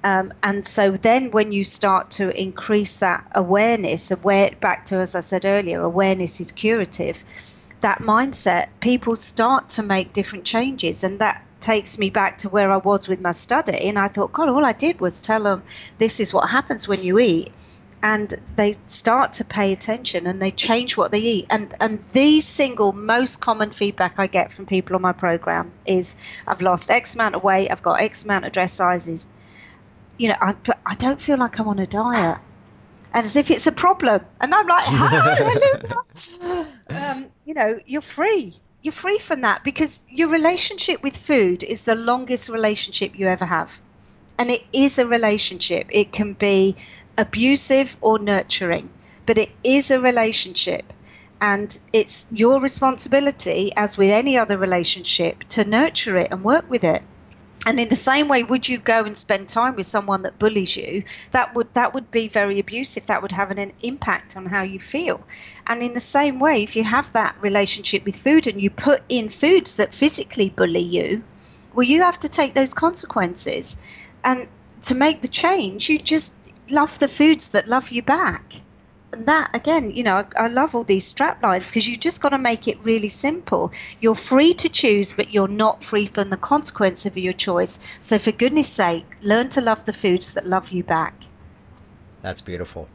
[0.03, 5.15] Um, and so then when you start to increase that awareness, aware, back to as
[5.15, 7.23] I said earlier, awareness is curative.
[7.81, 12.71] That mindset, people start to make different changes, and that takes me back to where
[12.71, 13.87] I was with my study.
[13.87, 15.63] And I thought, God, all I did was tell them
[15.97, 17.51] this is what happens when you eat.
[18.03, 21.47] And they start to pay attention and they change what they eat.
[21.49, 26.15] And and the single most common feedback I get from people on my program is
[26.47, 29.27] I've lost X amount of weight, I've got X amount of dress sizes.
[30.19, 32.37] You know, I, I don't feel like I'm on a diet.
[33.13, 34.21] And as if it's a problem.
[34.41, 34.87] And I'm like,
[36.89, 41.83] um, you know, you're free you're free from that because your relationship with food is
[41.83, 43.81] the longest relationship you ever have.
[44.39, 45.87] And it is a relationship.
[45.91, 46.75] It can be
[47.17, 48.89] abusive or nurturing,
[49.25, 50.93] but it is a relationship.
[51.41, 56.83] And it's your responsibility, as with any other relationship, to nurture it and work with
[56.83, 57.01] it.
[57.67, 60.77] And in the same way, would you go and spend time with someone that bullies
[60.77, 61.03] you?
[61.31, 63.07] That would that would be very abusive.
[63.07, 65.19] That would have an, impact on how you feel.
[65.67, 69.03] And in the same way, if you have that relationship with food and you put
[69.09, 71.25] in foods that physically bully you,
[71.73, 73.75] well, you have to take those consequences.
[74.23, 74.47] And
[74.83, 76.39] to make the change, you just
[76.71, 78.61] love the foods that love you back
[79.13, 82.21] and that again, you know, I, I love all these strap lines because you just
[82.21, 83.71] got to make it really simple.
[84.01, 87.97] You're free to choose, but you're not free from the consequence of your choice.
[88.01, 91.13] So, for goodness sake, learn to love the foods that love you back.
[92.21, 92.89] That's beautiful.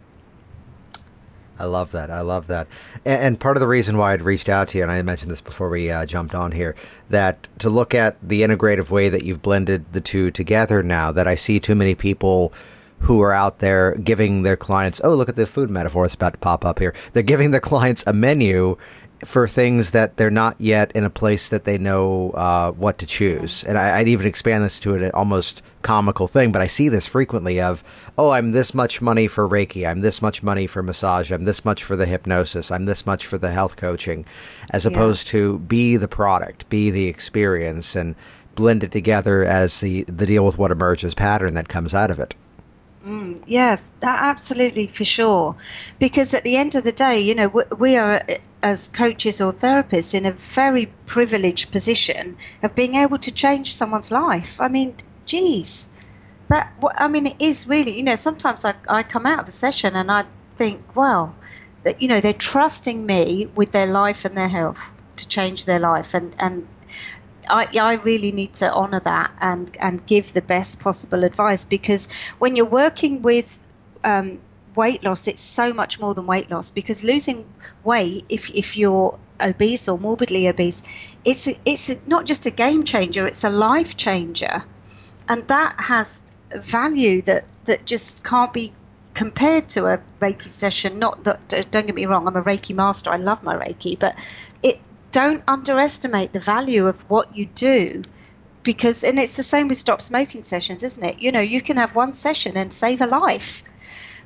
[1.58, 2.10] I love that.
[2.10, 2.66] I love that.
[3.04, 5.40] And, part of the reason why I'd reached out to you, and I mentioned this
[5.40, 6.74] before we uh, jumped on here,
[7.08, 11.28] that to look at the integrative way that you've blended the two together now, that
[11.28, 12.52] I see too many people
[13.02, 16.34] who are out there giving their clients, oh, look at the food metaphor it's about
[16.34, 16.94] to pop up here.
[17.12, 18.76] They're giving their clients a menu
[19.24, 23.06] for things that they're not yet in a place that they know uh, what to
[23.06, 23.62] choose.
[23.64, 27.06] And I, would even expand this to an almost comical thing, but I see this
[27.06, 27.84] frequently of,
[28.18, 31.64] oh, I'm this much money for Reiki, I'm this much money for massage, I'm this
[31.64, 34.24] much for the hypnosis, I'm this much for the health coaching,
[34.70, 38.16] as opposed to be the product, be the experience, and
[38.54, 42.18] blend it together as the, the deal with what emerges pattern that comes out of
[42.18, 42.34] it.
[43.04, 45.56] Mm, yeah, absolutely for sure.
[45.98, 48.22] Because at the end of the day, you know, we, we are
[48.62, 54.12] as coaches or therapists in a very privileged position of being able to change someone's
[54.12, 54.60] life.
[54.60, 54.94] I mean,
[55.26, 55.88] geez,
[56.48, 57.96] that I mean, it is really.
[57.96, 61.34] You know, sometimes I I come out of a session and I think, well,
[61.84, 65.80] that you know they're trusting me with their life and their health to change their
[65.80, 66.68] life and and
[67.48, 72.12] I, I really need to honor that and, and give the best possible advice because
[72.38, 73.58] when you're working with
[74.04, 74.40] um,
[74.76, 77.46] weight loss, it's so much more than weight loss because losing
[77.84, 80.82] weight, if, if you're obese or morbidly obese,
[81.24, 84.64] it's, a, it's a, not just a game changer, it's a life changer.
[85.28, 88.72] And that has value that, that just can't be
[89.14, 90.98] compared to a Reiki session.
[90.98, 94.16] Not that, don't get me wrong, I'm a Reiki master, I love my Reiki, but
[94.62, 94.80] it
[95.12, 98.02] don't underestimate the value of what you do
[98.62, 101.20] because and it's the same with stop smoking sessions isn't it?
[101.20, 103.62] You know you can have one session and save a life.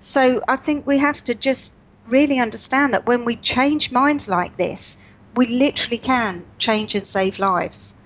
[0.01, 4.57] So i think we have to just really understand that when we change minds like
[4.57, 7.97] this we literally can change and save lives.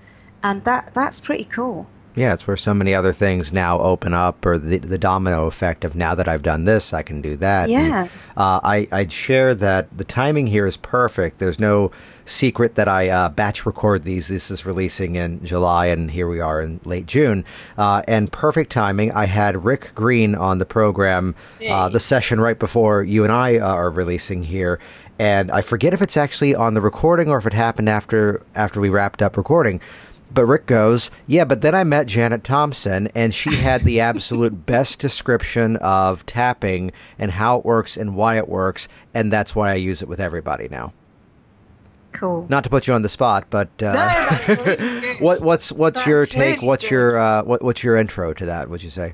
[0.43, 4.45] And that that's pretty cool yeah, it's where so many other things now open up,
[4.45, 7.69] or the, the domino effect of now that I've done this, I can do that.
[7.69, 8.03] Yeah.
[8.03, 11.39] And, uh, I, I'd share that the timing here is perfect.
[11.39, 11.91] There's no
[12.25, 14.27] secret that I uh, batch record these.
[14.27, 17.45] This is releasing in July, and here we are in late June.
[17.77, 19.11] Uh, and perfect timing.
[19.13, 21.33] I had Rick Green on the program,
[21.69, 24.79] uh, the session right before you and I uh, are releasing here.
[25.17, 28.81] And I forget if it's actually on the recording or if it happened after after
[28.81, 29.79] we wrapped up recording
[30.33, 34.65] but Rick goes, Yeah, but then I met Janet Thomson, and she had the absolute
[34.65, 39.71] best description of tapping and how it works and why it works, and that's why
[39.71, 40.93] I use it with everybody now.
[42.13, 42.45] Cool.
[42.49, 46.07] Not to put you on the spot, but uh, no, really what, what's what's that's
[46.07, 46.57] your take?
[46.57, 46.91] Really what's good.
[46.91, 48.69] your uh, what, what's your intro to that?
[48.69, 49.13] Would you say?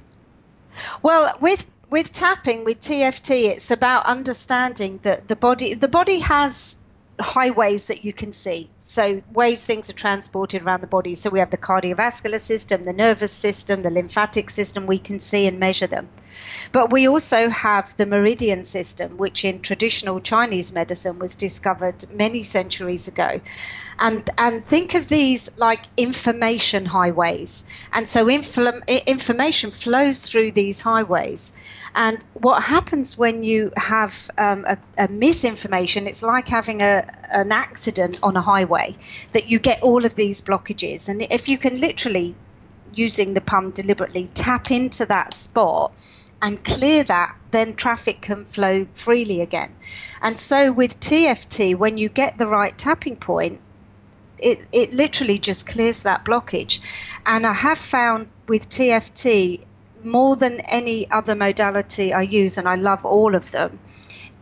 [1.03, 6.79] Well, with with tapping with TFT, it's about understanding that the body the body has
[7.19, 8.69] highways that you can see.
[8.89, 11.13] So, ways things are transported around the body.
[11.13, 15.45] So, we have the cardiovascular system, the nervous system, the lymphatic system, we can see
[15.45, 16.07] and measure them.
[16.71, 22.43] But we also have the meridian system, which in traditional Chinese medicine was discovered many
[22.43, 23.41] centuries ago.
[23.99, 27.65] And, and think of these like information highways.
[27.91, 31.51] And so, infl- information flows through these highways.
[31.93, 37.51] And what happens when you have um, a, a misinformation, it's like having a, an
[37.51, 38.95] accident on a highway
[39.31, 41.09] that you get all of these blockages.
[41.09, 42.35] And if you can literally,
[42.93, 45.91] using the pump deliberately, tap into that spot
[46.41, 49.73] and clear that, then traffic can flow freely again.
[50.21, 53.61] And so with TFT, when you get the right tapping point,
[54.39, 56.79] it, it literally just clears that blockage.
[57.25, 59.63] And I have found with TFT,
[60.03, 63.79] more than any other modality I use, and I love all of them,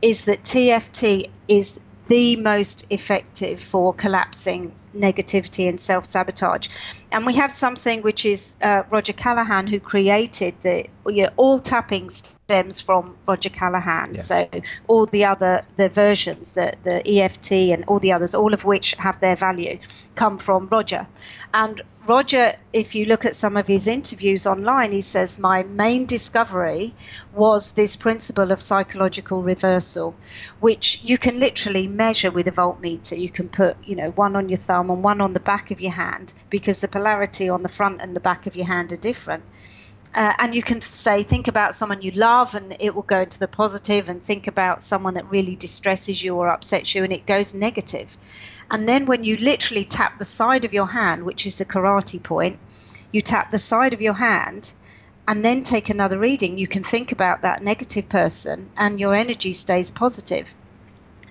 [0.01, 6.69] is that TFT is the most effective for collapsing negativity and self sabotage.
[7.11, 11.59] And we have something which is uh, Roger Callahan who created the you know, all
[11.59, 14.13] tapping stems from Roger Callahan.
[14.13, 14.27] Yes.
[14.27, 14.49] So
[14.87, 18.93] all the other the versions, the the EFT and all the others, all of which
[18.95, 19.79] have their value,
[20.15, 21.07] come from Roger.
[21.53, 26.05] And Roger, if you look at some of his interviews online, he says, My main
[26.05, 26.93] discovery
[27.33, 30.13] was this principle of psychological reversal,
[30.59, 33.17] which you can literally measure with a voltmeter.
[33.17, 35.81] You can put, you know, one on your thumb and one on the back of
[35.81, 38.97] your hand because the polarity on the front and the back of your hand are
[38.97, 39.43] different.
[40.15, 43.37] Uh, and you can say, think about someone you love, and it will go into
[43.37, 47.25] the positive, and think about someone that really distresses you or upsets you, and it
[47.25, 48.15] goes negative.
[48.71, 52.23] And then when you literally tap the side of your hand, which is the karate
[52.23, 52.59] point,
[53.11, 54.73] you tap the side of your hand
[55.27, 59.51] and then take another reading, you can think about that negative person, and your energy
[59.51, 60.55] stays positive.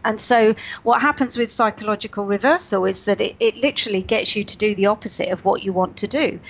[0.05, 4.59] And so, what happens with psychological reversal is that it, it literally gets you to
[4.59, 6.41] do the opposite of what you want to do.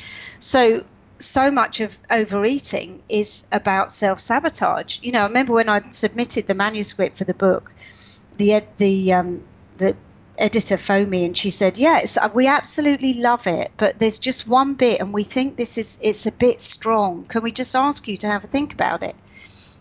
[0.40, 0.84] So,
[1.18, 4.98] so much of overeating is about self sabotage.
[5.02, 7.72] You know, I remember when I submitted the manuscript for the book,
[8.36, 9.44] the the um,
[9.76, 9.96] the
[10.36, 14.74] editor phoned me and she said, "Yes, we absolutely love it, but there's just one
[14.74, 17.24] bit, and we think this is it's a bit strong.
[17.24, 19.14] Can we just ask you to have a think about it?"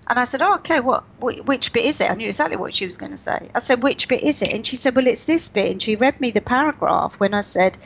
[0.08, 0.80] And I said, "Oh, okay.
[0.80, 1.04] What?
[1.20, 3.50] Which bit is it?" I knew exactly what she was going to say.
[3.56, 5.96] I said, "Which bit is it?" And she said, "Well, it's this bit." And she
[5.96, 7.78] read me the paragraph when I said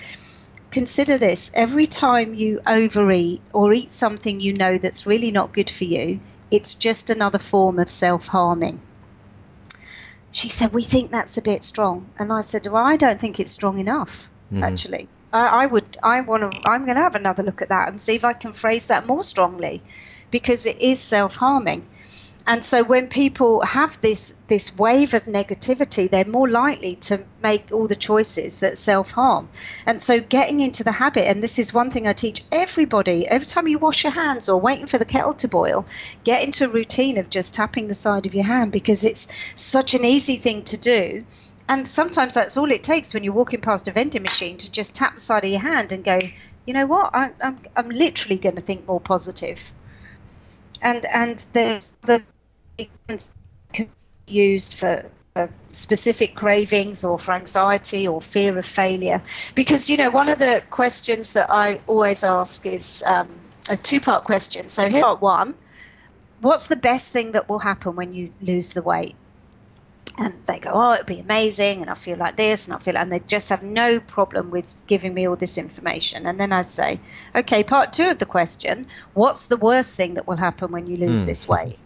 [0.72, 5.70] consider this every time you overeat or eat something you know that's really not good
[5.70, 6.20] for you,
[6.52, 8.80] it's just another form of self harming.
[10.32, 12.10] She said, We think that's a bit strong.
[12.20, 14.64] And I said, Well, I don't think it's strong enough, mm-hmm.
[14.64, 15.10] actually.
[15.34, 18.00] I, I would, I want to, I'm going to have another look at that and
[18.00, 19.82] see if I can phrase that more strongly
[20.32, 21.88] because it is self harming.
[22.50, 27.74] And so when people have this this wave of negativity, they're more likely to make
[27.74, 29.50] all the choices that self harm.
[29.86, 33.46] And so getting into the habit, and this is one thing I teach everybody: every
[33.46, 35.86] time you wash your hands or waiting for the kettle to boil,
[36.24, 39.28] get into a routine of just tapping the side of your hand because it's
[39.62, 41.26] such an easy thing to do.
[41.68, 44.96] And sometimes that's all it takes when you're walking past a vending machine to just
[44.96, 46.18] tap the side of your hand and go,
[46.66, 49.74] you know what, I'm, I'm, I'm literally going to think more positive
[50.82, 52.24] and and there's the
[54.28, 55.06] used for,
[55.70, 59.22] specific cravings or for anxiety or fear of failure.
[59.54, 63.30] Because, you know, one of the questions that I always ask is um,
[63.70, 64.68] a two part question.
[64.70, 65.54] So, here, part one
[66.40, 69.16] What's the best thing that will happen when you lose the weight?
[70.20, 71.82] And they go, Oh, it'll be amazing.
[71.82, 74.52] And I feel like this and I feel like, and they just have no problem
[74.52, 76.26] with giving me all this information.
[76.26, 77.00] And then I say,
[77.36, 80.98] Okay, part two of the question What's the worst thing that will happen when you
[80.98, 81.28] lose mm.
[81.28, 81.78] this weight?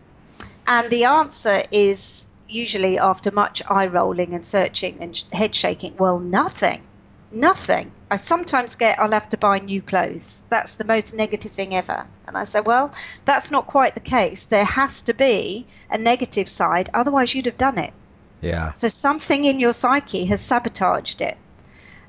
[0.74, 6.20] And the answer is usually after much eye rolling and searching and head shaking, well,
[6.20, 6.82] nothing.
[7.30, 7.92] Nothing.
[8.10, 10.44] I sometimes get, I'll have to buy new clothes.
[10.50, 12.08] That's the most negative thing ever.
[12.26, 12.90] And I say, well,
[13.26, 14.46] that's not quite the case.
[14.46, 17.92] There has to be a negative side, otherwise, you'd have done it.
[18.40, 18.72] Yeah.
[18.72, 21.38] So something in your psyche has sabotaged it.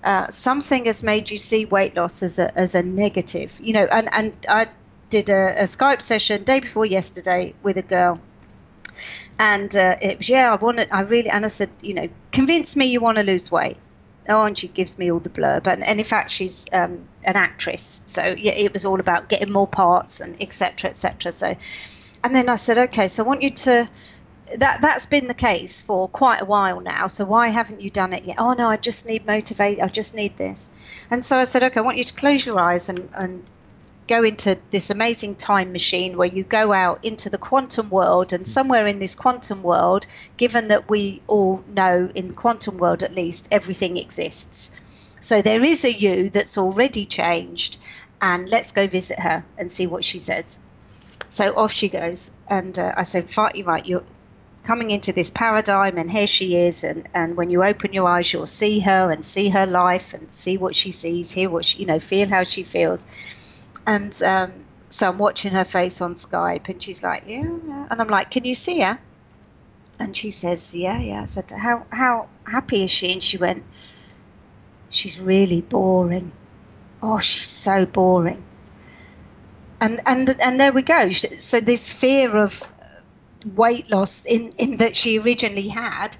[0.04, 3.58] Uh, something has made you see weight loss as a, as a negative.
[3.60, 4.66] You know, and, and I
[5.08, 8.20] did a, a Skype session day before yesterday with a girl
[9.38, 12.76] and uh, it was, yeah, I want I really, and I said, you know, convince
[12.76, 13.78] me you want to lose weight.
[14.28, 15.66] Oh, and she gives me all the blurb.
[15.66, 18.02] And, and in fact, she's um, an actress.
[18.06, 20.90] So yeah, it was all about getting more parts and etc.
[20.90, 21.32] etc.
[21.32, 21.56] So,
[22.22, 23.88] and then I said, okay, so I want you to,
[24.58, 27.08] that that's been the case for quite a while now.
[27.08, 28.36] So why haven't you done it yet?
[28.38, 29.80] Oh no, I just need motivate.
[29.80, 30.70] I just need this.
[31.10, 33.42] And so I said, okay, I want you to close your eyes and, and
[34.08, 38.46] go into this amazing time machine where you go out into the quantum world and
[38.46, 43.14] somewhere in this quantum world given that we all know in the quantum world at
[43.14, 45.16] least everything exists.
[45.20, 47.78] So there is a you that's already changed
[48.20, 50.58] and let's go visit her and see what she says.
[51.28, 54.04] So off she goes and uh, i said you're right you're
[54.62, 58.32] coming into this paradigm and here she is and, and when you open your eyes
[58.32, 61.80] you'll see her and see her life and see what she sees hear what she
[61.80, 63.06] you know feel how she feels
[63.86, 64.52] and um,
[64.88, 67.86] so I'm watching her face on Skype, and she's like, yeah, yeah.
[67.90, 68.98] And I'm like, can you see her?
[69.98, 71.22] And she says, yeah, yeah.
[71.22, 73.12] I said, how, how happy is she?
[73.12, 73.64] And she went,
[74.90, 76.32] she's really boring.
[77.02, 78.44] Oh, she's so boring.
[79.80, 81.10] And, and, and there we go.
[81.10, 82.72] So this fear of
[83.44, 86.16] weight loss in, in that she originally had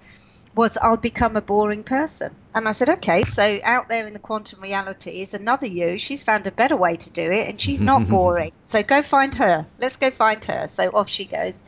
[0.55, 2.35] was I'll become a boring person.
[2.55, 5.99] And I said, okay, so out there in the quantum reality is another you.
[5.99, 8.53] She's found a better way to do it and she's not boring.
[8.65, 9.67] so go find her.
[9.79, 10.67] Let's go find her.
[10.67, 11.65] So off she goes.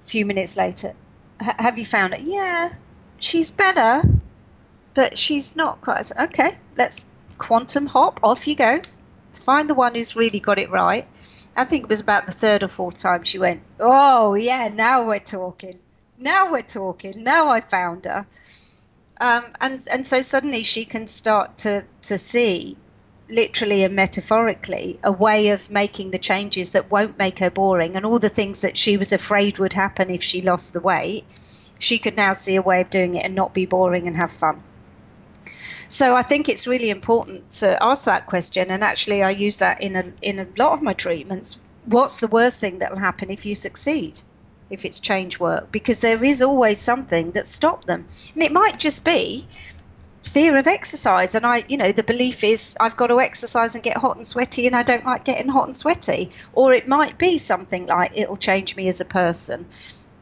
[0.00, 0.94] A few minutes later,
[1.40, 2.20] have you found her?
[2.22, 2.72] Yeah,
[3.18, 4.02] she's better.
[4.94, 5.98] but she's not quite.
[5.98, 8.20] As, Okay, let's quantum hop.
[8.22, 8.80] Off you go.
[9.34, 11.06] Find the one who's really got it right.
[11.56, 15.06] I think it was about the third or fourth time she went, Oh, yeah, now
[15.06, 15.78] we're talking.
[16.18, 17.22] Now we're talking.
[17.22, 18.26] Now I found her.
[19.20, 22.76] Um, and, and so suddenly she can start to, to see,
[23.28, 28.04] literally and metaphorically, a way of making the changes that won't make her boring and
[28.04, 31.24] all the things that she was afraid would happen if she lost the weight.
[31.78, 34.32] She could now see a way of doing it and not be boring and have
[34.32, 34.62] fun.
[35.88, 39.80] So I think it's really important to ask that question, and actually I use that
[39.80, 41.60] in a in a lot of my treatments.
[41.86, 44.20] What's the worst thing that will happen if you succeed?
[44.70, 48.78] If it's change work, because there is always something that stopped them, and it might
[48.78, 49.46] just be
[50.22, 53.84] fear of exercise and i you know the belief is i've got to exercise and
[53.84, 56.30] get hot and sweaty and i don't like getting hot and sweaty.
[56.52, 59.66] Or it might be something like it'll change me as a person.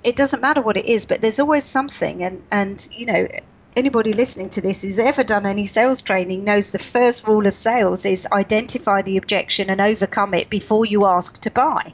[0.04, 3.26] It doesn't matter what it is but there's always something and and you know
[3.74, 7.54] anybody listening to this who's ever done any sales training knows the first rule of
[7.54, 11.92] sales is identify the objection and overcome it before you ask to buy.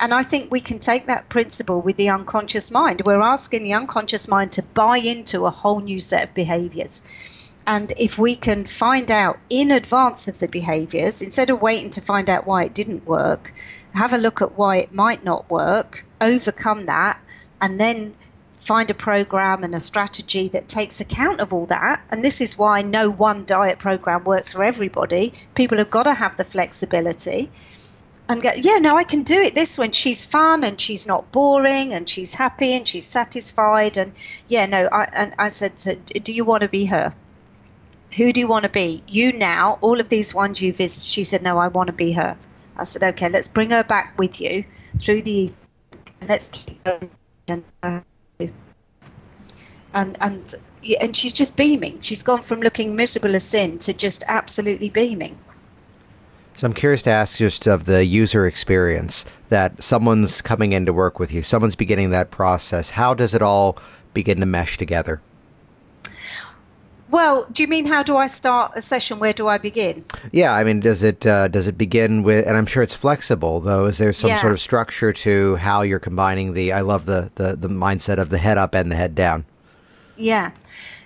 [0.00, 3.02] And I think we can take that principle with the unconscious mind.
[3.04, 7.52] We're asking the unconscious mind to buy into a whole new set of behaviors.
[7.66, 12.00] And if we can find out in advance of the behaviors, instead of waiting to
[12.00, 13.52] find out why it didn't work,
[13.92, 17.20] have a look at why it might not work, overcome that,
[17.60, 18.14] and then
[18.56, 22.02] find a program and a strategy that takes account of all that.
[22.10, 25.32] And this is why no one diet program works for everybody.
[25.54, 27.50] People have got to have the flexibility
[28.28, 31.32] and go, yeah, no, I can do it this when she's fun and she's not
[31.32, 33.96] boring and she's happy and she's satisfied.
[33.96, 34.12] And
[34.48, 37.14] yeah, no, I, and I said, so do you want to be her?
[38.16, 39.02] Who do you want to be?
[39.08, 41.04] You now, all of these ones you visit.
[41.04, 42.36] She said, no, I want to be her.
[42.76, 44.64] I said, okay, let's bring her back with you
[44.98, 45.50] through the,
[46.26, 48.00] let's keep uh,
[49.94, 50.54] and and
[51.00, 52.00] and she's just beaming.
[52.02, 55.38] She's gone from looking miserable as sin to just absolutely beaming.
[56.58, 60.92] So I'm curious to ask just of the user experience that someone's coming in to
[60.92, 62.90] work with you, someone's beginning that process.
[62.90, 63.78] How does it all
[64.12, 65.20] begin to mesh together?
[67.10, 69.20] Well, do you mean how do I start a session?
[69.20, 70.04] Where do I begin?
[70.32, 72.44] Yeah, I mean, does it uh, does it begin with?
[72.44, 73.84] And I'm sure it's flexible, though.
[73.84, 74.40] Is there some Yeah.
[74.40, 76.72] sort of structure to how you're combining the?
[76.72, 79.44] I love the the the mindset of the head up and the head down.
[80.16, 80.50] Yeah,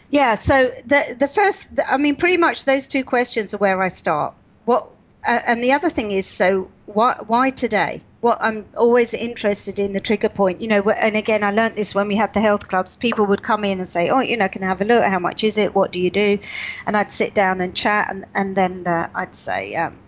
[0.09, 0.35] yeah.
[0.35, 4.33] So the the first, I mean, pretty much those two questions are where I start.
[4.65, 4.89] What
[5.27, 8.01] uh, and the other thing is, so why why today?
[8.21, 10.83] What I'm always interested in the trigger point, you know.
[10.91, 12.97] And again, I learned this when we had the health clubs.
[12.97, 15.05] People would come in and say, "Oh, you know, can I have a look?
[15.05, 15.75] How much is it?
[15.75, 16.39] What do you do?"
[16.87, 19.75] And I'd sit down and chat, and and then uh, I'd say.
[19.77, 19.99] Um,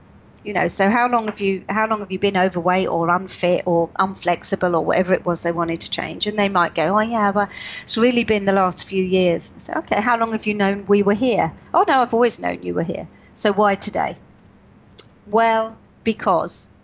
[0.45, 3.63] you know so how long have you how long have you been overweight or unfit
[3.65, 7.01] or unflexible or whatever it was they wanted to change and they might go oh
[7.01, 10.47] yeah well it's really been the last few years I say okay how long have
[10.47, 13.75] you known we were here oh no i've always known you were here so why
[13.75, 14.17] today
[15.27, 16.75] well because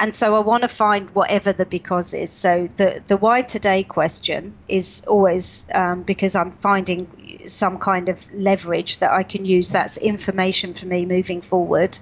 [0.00, 2.30] and so I want to find whatever the because is.
[2.30, 7.08] So the the why today question is always um, because I'm finding
[7.46, 9.70] some kind of leverage that I can use.
[9.70, 11.98] That's information for me moving forward.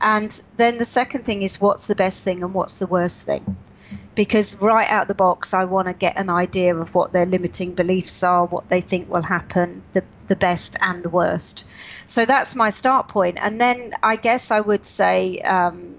[0.00, 3.56] And then the second thing is what's the best thing and what's the worst thing.
[4.14, 7.74] Because right out the box, I want to get an idea of what their limiting
[7.74, 11.66] beliefs are, what they think will happen, the, the best and the worst.
[12.08, 13.38] So that's my start point.
[13.40, 15.94] And then I guess I would say um,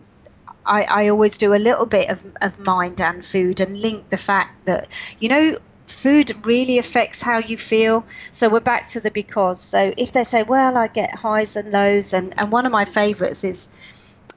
[0.65, 4.17] I, I always do a little bit of, of mind and food and link the
[4.17, 4.87] fact that,
[5.19, 5.57] you know,
[5.87, 8.05] food really affects how you feel.
[8.31, 9.61] So we're back to the because.
[9.61, 12.85] So if they say, well, I get highs and lows, and, and one of my
[12.85, 13.67] favorites is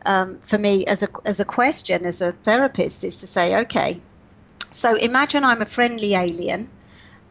[0.04, 4.00] um, for me as a, as a question, as a therapist, is to say, okay,
[4.70, 6.68] so imagine I'm a friendly alien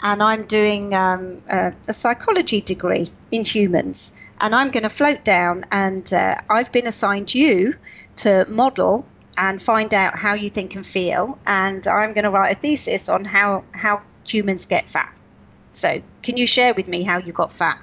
[0.02, 5.24] and I'm doing um, a, a psychology degree in humans, and I'm going to float
[5.24, 7.76] down, and uh, I've been assigned you
[8.18, 9.06] to model
[9.38, 13.08] and find out how you think and feel, and I'm going to write a thesis
[13.08, 15.18] on how how humans get fat.
[15.76, 17.80] So, can you share with me how you got fat?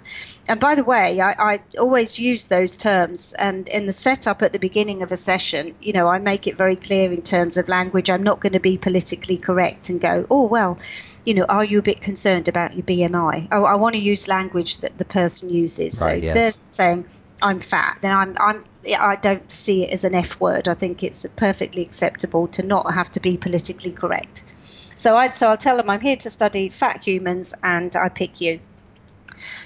[0.49, 3.32] And by the way, I, I always use those terms.
[3.32, 6.57] And in the setup at the beginning of a session, you know, I make it
[6.57, 8.11] very clear in terms of language.
[8.11, 10.78] I'm not going to be politically correct and go, oh, well,
[11.26, 13.49] you know, are you a bit concerned about your BMI?
[13.53, 16.03] Oh, I want to use language that the person uses.
[16.03, 16.34] Right, so, yes.
[16.34, 17.07] they're saying,
[17.43, 18.64] I'm fat, then I'm, I'm,
[18.99, 20.68] I don't see it as an F word.
[20.68, 24.45] I think it's perfectly acceptable to not have to be politically correct.
[25.01, 28.42] So I so I'll tell them I'm here to study fat humans and I pick
[28.42, 28.61] you.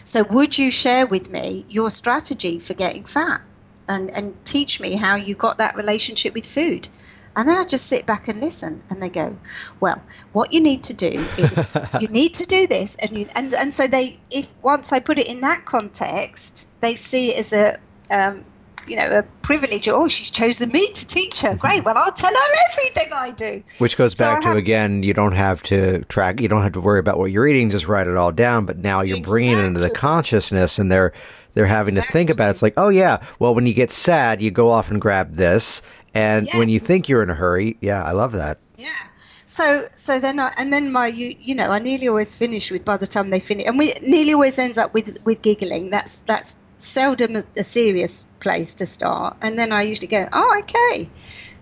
[0.05, 3.41] So would you share with me your strategy for getting fat
[3.89, 6.89] and and teach me how you got that relationship with food?
[7.35, 9.37] And then I just sit back and listen, and they go,
[9.81, 13.53] "Well, what you need to do is you need to do this," and you, and
[13.55, 17.53] and so they, if once I put it in that context, they see it as
[17.53, 17.77] a
[18.09, 18.45] um,
[18.89, 19.89] you know, a privilege.
[19.89, 21.55] Oh, she's chosen me to teach her.
[21.55, 21.79] Great.
[21.79, 21.85] Mm-hmm.
[21.85, 23.63] Well, I'll tell her everything I do.
[23.79, 26.73] Which goes so back to have, again, you don't have to track, you don't have
[26.73, 27.71] to worry about what you're eating.
[27.71, 28.67] Just write it all down.
[28.67, 29.31] But now you're exactly.
[29.31, 31.13] bringing it into the consciousness, and they're
[31.55, 32.09] they're having exactly.
[32.09, 32.51] to think about it.
[32.51, 35.83] It's like, oh yeah, well, when you get sad, you go off and grab this,
[36.13, 36.57] and yes.
[36.57, 38.59] when you think you're in a hurry, yeah, I love that.
[38.77, 38.93] Yeah.
[39.17, 42.85] So, so then, I, and then my, you, you know, I nearly always finish with
[42.85, 45.91] by the time they finish, and we nearly always ends up with with giggling.
[45.91, 49.37] That's that's seldom a, a serious place to start.
[49.43, 51.09] And then I usually go, oh, okay.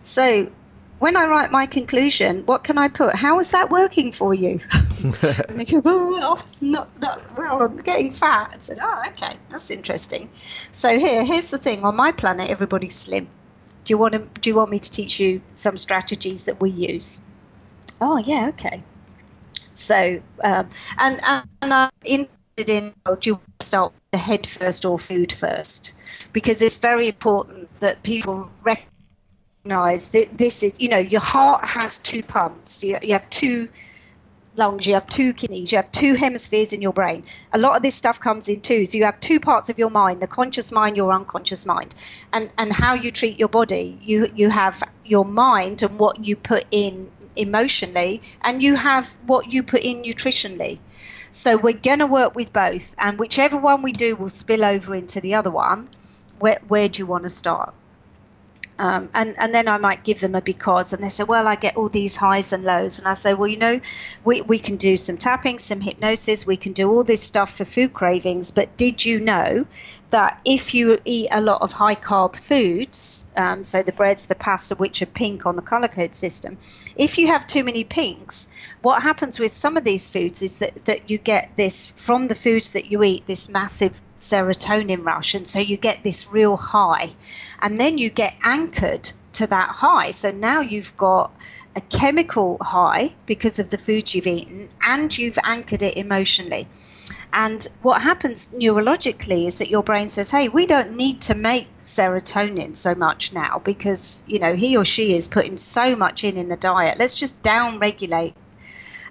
[0.01, 0.51] So
[0.99, 3.15] when I write my conclusion, what can I put?
[3.15, 4.61] How is that working for you?
[5.03, 8.53] and they go, oh, well, not, not, well, I'm getting fat.
[8.55, 10.29] I said, oh, okay, that's interesting.
[10.33, 11.85] So here, here's the thing.
[11.85, 13.25] On my planet, everybody's slim.
[13.85, 14.29] Do you want to?
[14.41, 17.25] Do you want me to teach you some strategies that we use?
[18.01, 18.85] Oh, yeah, okay.
[19.75, 20.69] So, um,
[20.99, 21.21] and
[21.63, 22.95] and I'm interested in.
[23.05, 25.95] Well, do you start the head first or food first.
[26.33, 31.99] Because it's very important that people recognize that this is you know your heart has
[31.99, 32.85] two pumps.
[32.85, 33.69] You, you have two
[34.55, 37.25] lungs you have two kidneys you have two hemispheres in your brain.
[37.53, 39.91] A lot of this stuff comes in two so you have two parts of your
[39.91, 41.95] mind the conscious mind your unconscious mind.
[42.33, 43.99] And and how you treat your body.
[44.03, 49.53] You you have your mind and what you put in emotionally and you have what
[49.53, 50.79] you put in nutritionally
[51.33, 54.95] so we're going to work with both, and whichever one we do will spill over
[54.95, 55.89] into the other one.
[56.39, 57.75] Where, where do you want to start?
[58.79, 61.57] Um, and, and then I might give them a because, and they say, Well, I
[61.57, 62.99] get all these highs and lows.
[62.99, 63.81] And I say, Well, you know,
[64.25, 67.65] we, we can do some tapping, some hypnosis, we can do all this stuff for
[67.65, 68.51] food cravings.
[68.51, 69.67] But did you know
[70.11, 74.35] that if you eat a lot of high carb foods, um, so the breads, the
[74.35, 76.59] pasta, which are pink on the color code system,
[76.97, 78.49] if you have too many pinks,
[78.83, 82.35] what happens with some of these foods is that, that you get this from the
[82.35, 85.35] foods that you eat, this massive serotonin rush.
[85.35, 87.11] And so you get this real high.
[87.61, 90.11] And then you get anchored to that high.
[90.13, 91.33] So now you've got
[91.75, 96.69] a chemical high because of the food you've eaten, and you've anchored it emotionally.
[97.33, 101.67] And what happens neurologically is that your brain says, hey, we don't need to make
[101.83, 106.37] serotonin so much now because, you know, he or she is putting so much in
[106.37, 106.99] in the diet.
[106.99, 108.35] Let's just down regulate.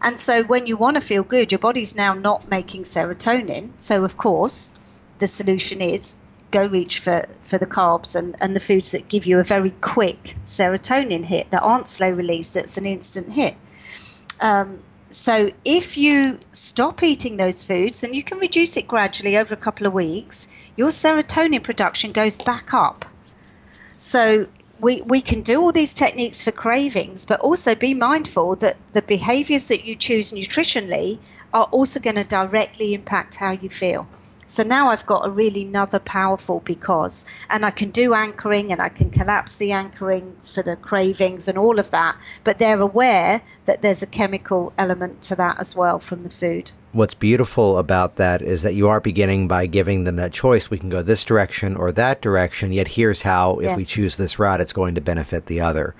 [0.03, 3.71] And so when you want to feel good, your body's now not making serotonin.
[3.77, 4.79] So, of course,
[5.21, 6.19] the solution is
[6.51, 9.71] go reach for, for the carbs and, and the foods that give you a very
[9.71, 13.55] quick serotonin hit that aren't slow release, that's an instant hit.
[14.41, 19.53] Um, so if you stop eating those foods and you can reduce it gradually over
[19.53, 23.05] a couple of weeks, your serotonin production goes back up.
[23.95, 24.47] So
[24.79, 29.01] we, we can do all these techniques for cravings, but also be mindful that the
[29.01, 31.19] behaviors that you choose nutritionally
[31.53, 34.07] are also going to directly impact how you feel.
[34.51, 38.81] So now I've got a really another powerful because, and I can do anchoring and
[38.81, 42.17] I can collapse the anchoring for the cravings and all of that.
[42.43, 46.69] But they're aware that there's a chemical element to that as well from the food.
[46.91, 50.69] What's beautiful about that is that you are beginning by giving them that choice.
[50.69, 53.77] We can go this direction or that direction, yet here's how, if yeah.
[53.77, 55.95] we choose this route, it's going to benefit the other.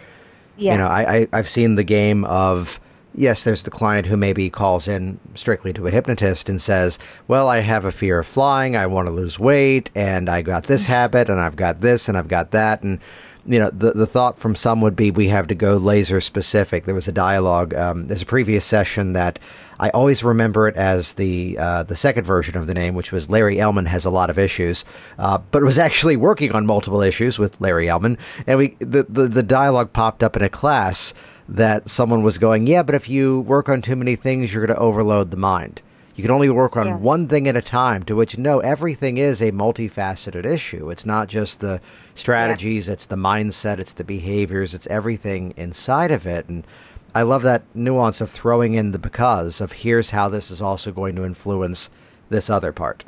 [0.58, 0.74] Yeah.
[0.74, 2.82] You know, I, I, I've seen the game of
[3.14, 6.97] yes, there's the client who maybe calls in strictly to a hypnotist and says,
[7.28, 10.66] Well, I have a fear of flying, I want to lose weight, and I got
[10.66, 12.84] this habit, and I've got this, and I've got that.
[12.84, 12.99] And,
[13.45, 16.86] you know, the, the thought from some would be we have to go laser specific.
[16.86, 19.39] There was a dialogue, um, there's a previous session that
[19.80, 23.32] I always remember it as the uh, the second version of the name, which was
[23.32, 24.86] Larry Elman has a lot of issues,
[25.18, 28.20] uh, but was actually working on multiple issues with Larry Elman.
[28.45, 31.16] And we the, the, the dialogue popped up in a class
[31.52, 34.76] that someone was going, yeah, but if you work on too many things, you're going
[34.76, 35.82] to overload the mind.
[36.16, 36.99] You can only work on yeah.
[36.99, 40.89] one thing at a time, to which, no, everything is a multifaceted issue.
[40.89, 41.82] It's not just the
[42.16, 42.93] strategies, yeah.
[42.93, 46.47] it's the mindset, it's the behaviors, it's everything inside of it.
[46.47, 46.66] And
[47.14, 50.93] I love that nuance of throwing in the because of here's how this is also
[50.93, 51.89] going to influence
[52.30, 53.04] this other part.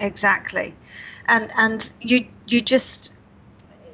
[0.00, 0.74] Exactly.
[1.26, 3.14] And and you you just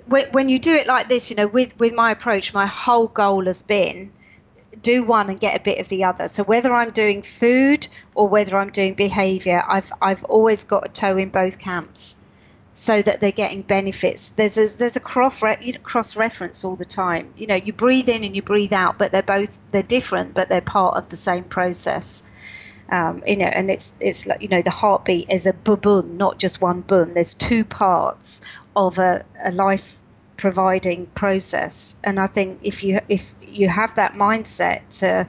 [0.07, 3.45] when you do it like this, you know, with with my approach, my whole goal
[3.47, 4.13] has been
[4.83, 6.29] do one and get a bit of the other.
[6.29, 10.89] So whether I'm doing food or whether I'm doing behavior, I've I've always got a
[10.89, 12.17] toe in both camps,
[12.75, 14.31] so that they're getting benefits.
[14.31, 15.43] There's a there's a cross
[15.83, 17.33] cross reference all the time.
[17.37, 20.49] You know, you breathe in and you breathe out, but they're both they're different, but
[20.49, 22.31] they're part of the same process.
[22.91, 26.39] Um, you know, and it's it's like you know the heartbeat is a boom, not
[26.39, 27.15] just one boom.
[27.15, 28.43] There's two parts
[28.77, 30.03] of a, a life
[30.37, 31.97] providing process.
[32.03, 35.27] And I think if you if you have that mindset to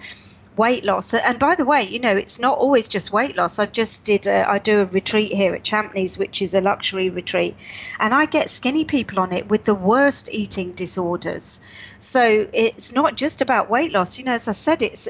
[0.58, 1.14] weight loss.
[1.14, 3.60] And by the way, you know, it's not always just weight loss.
[3.60, 7.10] I just did a, I do a retreat here at Champneys, which is a luxury
[7.10, 7.56] retreat,
[8.00, 11.62] and I get skinny people on it with the worst eating disorders.
[12.00, 14.18] So it's not just about weight loss.
[14.18, 15.08] You know, as I said, it's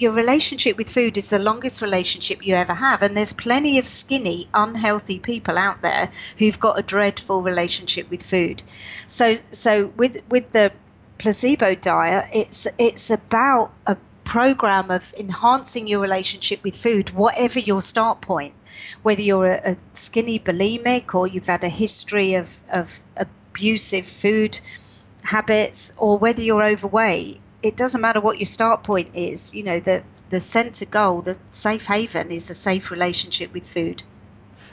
[0.00, 3.84] your relationship with food is the longest relationship you ever have and there's plenty of
[3.84, 8.62] skinny unhealthy people out there who've got a dreadful relationship with food.
[9.06, 10.72] So so with with the
[11.18, 17.82] placebo diet it's it's about a program of enhancing your relationship with food, whatever your
[17.82, 18.54] start point,
[19.02, 24.60] whether you're a, a skinny bulimic or you've had a history of, of abusive food
[25.24, 29.54] habits or whether you're overweight, it doesn't matter what your start point is.
[29.54, 34.02] You know, the, the center goal, the safe haven is a safe relationship with food.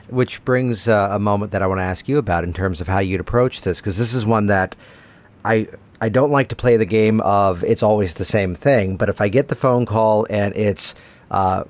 [0.09, 2.87] Which brings uh, a moment that I want to ask you about in terms of
[2.87, 4.75] how you'd approach this, because this is one that
[5.43, 5.67] I
[5.99, 9.19] I don't like to play the game of it's always the same thing, but if
[9.19, 10.95] I get the phone call and it's
[11.31, 11.65] uh,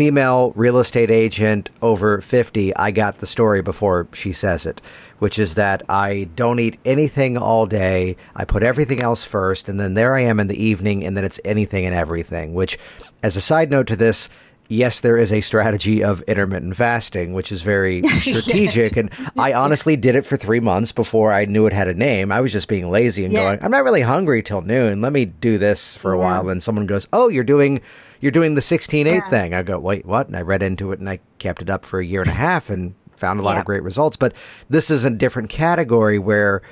[0.00, 4.80] female real estate agent over 50, I got the story before she says it,
[5.18, 8.16] which is that I don't eat anything all day.
[8.34, 11.24] I put everything else first, and then there I am in the evening, and then
[11.26, 12.78] it's anything and everything, which,
[13.22, 14.30] as a side note to this,
[14.68, 18.96] yes, there is a strategy of intermittent fasting, which is very strategic.
[18.96, 22.32] and I honestly did it for three months before I knew it had a name.
[22.32, 23.44] I was just being lazy and yeah.
[23.44, 25.02] going, I'm not really hungry till noon.
[25.02, 26.24] Let me do this for a yeah.
[26.24, 26.48] while.
[26.48, 27.82] And someone goes, Oh, you're doing
[28.20, 29.28] you're doing the 16 8 yeah.
[29.28, 29.54] thing.
[29.54, 30.26] I go, Wait, what?
[30.26, 32.34] And I read into it and I kept it up for a year and a
[32.34, 34.16] half and found a lot of great results.
[34.16, 34.34] But
[34.68, 36.62] this is a different category where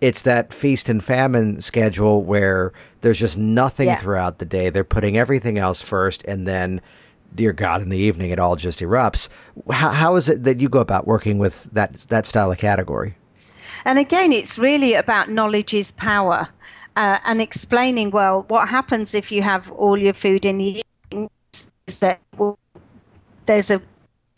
[0.00, 4.70] it's that feast and famine schedule where there's just nothing throughout the day.
[4.70, 6.80] They're putting everything else first and then
[7.34, 9.28] dear God, in the evening it all just erupts.
[9.70, 13.16] How, how is it that you go about working with that that style of category?
[13.84, 16.48] And again, it's really about knowledge is power,
[16.96, 20.82] uh, and explaining well what happens if you have all your food in the
[21.86, 22.20] that
[23.44, 23.80] there's a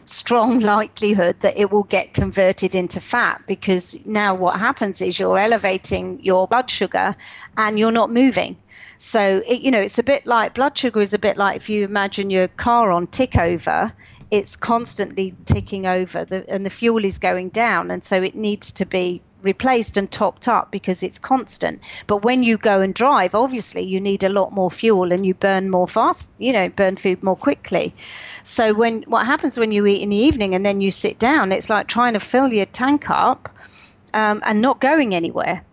[0.05, 5.39] strong likelihood that it will get converted into fat because now what happens is you're
[5.39, 7.17] elevating your blood sugar
[7.57, 8.57] and you're not moving.
[8.99, 11.71] So, it, you know, it's a bit like blood sugar is a bit like if
[11.71, 13.93] you imagine your car on tick over,
[14.31, 17.91] it's constantly ticking over the, and the fuel is going down.
[17.91, 21.83] And so it needs to be replaced and topped up because it's constant.
[22.07, 25.35] But when you go and drive, obviously you need a lot more fuel and you
[25.35, 27.95] burn more fast, you know, burn food more quickly.
[28.43, 31.53] So when what happens when you eat in the evening and then you sit down,
[31.53, 33.49] it's like trying to fill your tank up
[34.15, 35.65] um, and not going anywhere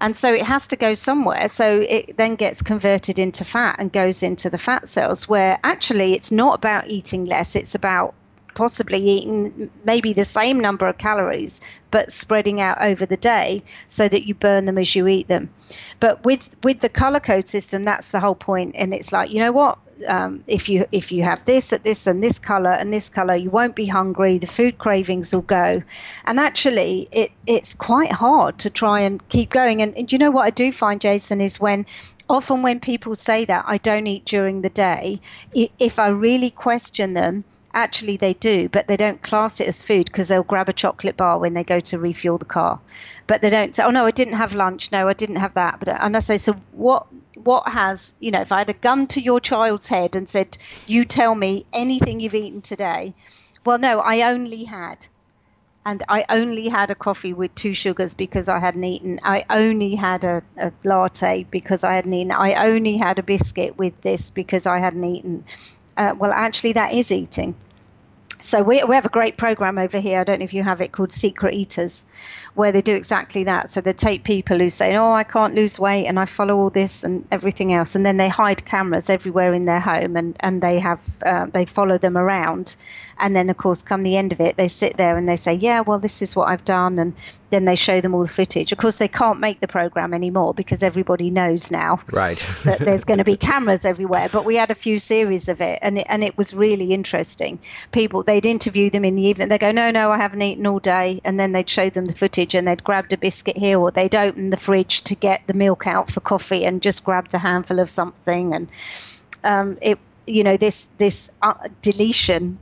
[0.00, 1.48] and so it has to go somewhere.
[1.48, 6.14] So it then gets converted into fat and goes into the fat cells, where actually
[6.14, 8.14] it's not about eating less, it's about
[8.54, 11.60] possibly eating maybe the same number of calories
[11.90, 15.50] but spreading out over the day so that you burn them as you eat them
[15.98, 18.74] but with with the color code system that's the whole point.
[18.76, 22.06] and it's like you know what um, if you if you have this at this
[22.06, 24.38] and this color and this color, you won't be hungry.
[24.38, 25.82] The food cravings will go,
[26.24, 29.82] and actually, it it's quite hard to try and keep going.
[29.82, 31.86] And, and you know what I do find, Jason, is when
[32.28, 35.20] often when people say that I don't eat during the day,
[35.52, 40.06] if I really question them, actually they do, but they don't class it as food
[40.06, 42.80] because they'll grab a chocolate bar when they go to refuel the car.
[43.26, 44.92] But they don't say, "Oh no, I didn't have lunch.
[44.92, 47.06] No, I didn't have that." But uh, and I say, "So what?
[47.44, 50.58] what has, you know, if I had a gun to your child's head and said,
[50.86, 53.14] you tell me anything you've eaten today,
[53.64, 55.06] well, no, I only had.
[55.84, 59.18] And I only had a coffee with two sugars because I hadn't eaten.
[59.24, 62.32] I only had a, a latte because I hadn't eaten.
[62.32, 65.44] I only had a biscuit with this because I hadn't eaten.
[66.00, 67.54] Uh, well, actually, that is eating.
[68.38, 70.18] So we, we have a great program over here.
[70.18, 72.06] I don't know if you have it called Secret Eaters,
[72.54, 73.68] where they do exactly that.
[73.68, 76.70] So they take people who say, "Oh, I can't lose weight, and I follow all
[76.70, 80.62] this and everything else," and then they hide cameras everywhere in their home, and and
[80.62, 82.76] they have uh, they follow them around,
[83.20, 85.54] and then of course, come the end of it, they sit there and they say,
[85.54, 87.14] "Yeah, well, this is what I've done," and
[87.50, 88.72] then they show them all the footage.
[88.72, 92.38] Of course, they can't make the program anymore because everybody knows now right.
[92.64, 94.28] that there's going to be cameras everywhere.
[94.30, 97.60] But we had a few series of it, and it, and it was really interesting.
[97.92, 99.48] People they'd interview them in the evening.
[99.48, 102.14] They go, "No, no, I haven't eaten all day," and then they'd show them the
[102.14, 105.54] footage and they'd grabbed a biscuit here or they'd opened the fridge to get the
[105.54, 108.70] milk out for coffee and just grabbed a handful of something and
[109.44, 112.58] um, it you know this this uh, deletion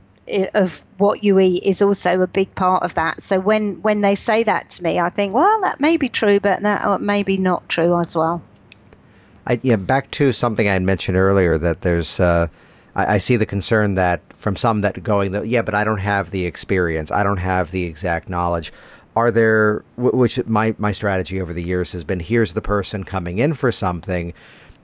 [0.53, 3.21] of what you eat is also a big part of that.
[3.21, 6.39] So when when they say that to me, I think, well, that may be true,
[6.39, 8.41] but that may be not true as well.
[9.45, 12.19] I, yeah, back to something I had mentioned earlier that there's.
[12.19, 12.47] Uh,
[12.95, 15.99] I, I, see the concern that from some that going, that, yeah, but I don't
[15.99, 18.73] have the experience, I don't have the exact knowledge
[19.15, 23.39] are there which my my strategy over the years has been here's the person coming
[23.39, 24.33] in for something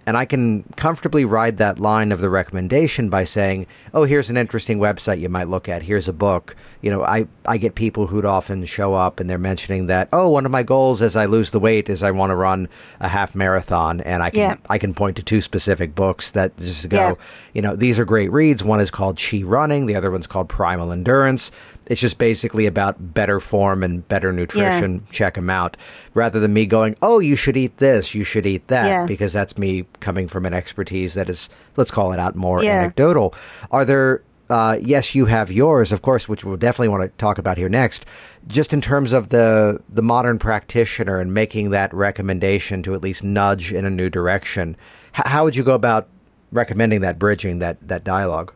[0.06, 4.38] and I can comfortably ride that line of the recommendation by saying, "Oh, here's an
[4.38, 5.84] interesting website you might look at.
[5.84, 9.38] Here's a book." You know, I I get people who'd often show up and they're
[9.38, 12.30] mentioning that, "Oh, one of my goals as I lose the weight is I want
[12.30, 12.68] to run
[13.00, 14.56] a half marathon," and I can yeah.
[14.70, 17.14] I can point to two specific books that just go, yeah.
[17.54, 18.64] you know, these are great reads.
[18.64, 21.52] One is called Chi Running, the other one's called Primal Endurance.
[21.88, 24.96] It's just basically about better form and better nutrition.
[24.96, 25.12] Yeah.
[25.12, 25.78] Check them out.
[26.14, 29.06] Rather than me going, oh, you should eat this, you should eat that, yeah.
[29.06, 32.80] because that's me coming from an expertise that is, let's call it out, more yeah.
[32.80, 33.36] anecdotal.
[33.70, 37.38] Are there, uh, yes, you have yours, of course, which we'll definitely want to talk
[37.38, 38.06] about here next.
[38.48, 43.24] Just in terms of the the modern practitioner and making that recommendation to at least
[43.24, 44.78] nudge in a new direction,
[45.18, 46.08] H- how would you go about
[46.52, 48.54] recommending that bridging that that dialogue?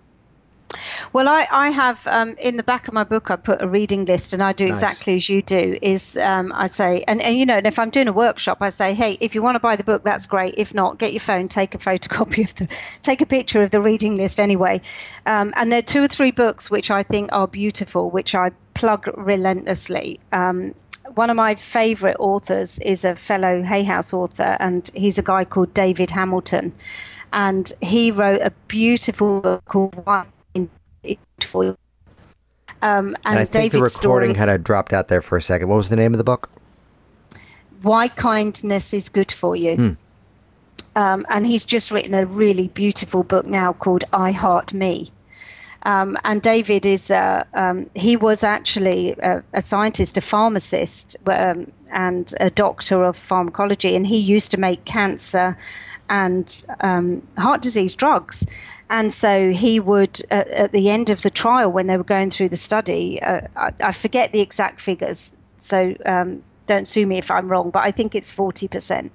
[1.11, 4.05] Well, I, I have um, in the back of my book, I put a reading
[4.05, 4.75] list, and I do nice.
[4.75, 5.77] exactly as you do.
[5.81, 8.69] Is um, I say, and, and you know, and if I'm doing a workshop, I
[8.69, 10.55] say, hey, if you want to buy the book, that's great.
[10.57, 13.81] If not, get your phone, take a photocopy of the, take a picture of the
[13.81, 14.81] reading list anyway.
[15.25, 18.51] Um, and there are two or three books which I think are beautiful, which I
[18.75, 20.19] plug relentlessly.
[20.31, 20.75] Um,
[21.15, 25.45] one of my favorite authors is a fellow Hay House author, and he's a guy
[25.45, 26.73] called David Hamilton.
[27.33, 30.27] And he wrote a beautiful book called One
[31.49, 31.77] for you.
[32.81, 35.67] Um, and, and I think the recording had had dropped out there for a second.
[35.67, 36.49] What was the name of the book?
[37.81, 39.75] Why Kindness is Good for You.
[39.75, 39.91] Hmm.
[40.95, 45.09] Um, and he's just written a really beautiful book now called I Heart Me.
[45.83, 51.71] Um, and David is, uh, um, he was actually a, a scientist, a pharmacist, um,
[51.89, 53.95] and a doctor of pharmacology.
[53.95, 55.57] And he used to make cancer
[56.09, 58.45] and um, heart disease drugs.
[58.89, 62.31] And so he would, uh, at the end of the trial, when they were going
[62.31, 67.17] through the study, uh, I, I, forget the exact figures, so um, don't sue me
[67.17, 69.11] if I'm wrong, but I think it's 40%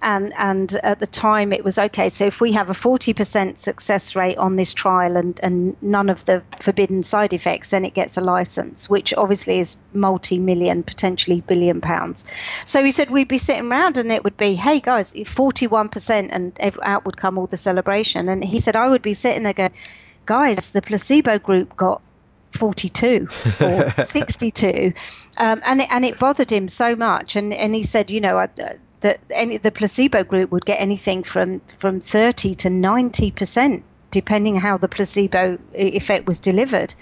[0.00, 2.08] and and at the time it was okay.
[2.08, 6.24] So if we have a 40% success rate on this trial and and none of
[6.24, 11.80] the forbidden side effects, then it gets a license, which obviously is multi-million, potentially billion
[11.80, 12.30] pounds.
[12.64, 16.78] So he said we'd be sitting around and it would be, hey guys, 41%, and
[16.82, 18.28] out would come all the celebration.
[18.28, 19.72] And he said I would be sitting there going,
[20.26, 22.02] guys, the placebo group got
[22.50, 23.28] 42
[23.60, 24.92] or 62
[25.38, 27.36] um, and, it, and it bothered him so much.
[27.36, 28.48] And, and he said you know I,
[29.00, 34.56] that any the placebo group would get anything from from 30 to 90 percent depending
[34.56, 36.94] how the placebo effect was delivered.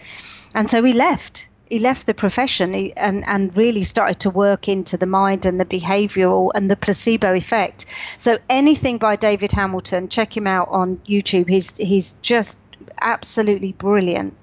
[0.54, 1.48] And so he left.
[1.68, 2.74] He left the profession.
[2.96, 7.32] And and really started to work into the mind and the behavioral and the placebo
[7.34, 7.86] effect.
[8.18, 11.48] So anything by David Hamilton check him out on YouTube.
[11.48, 12.62] He's he's just
[13.00, 14.34] absolutely brilliant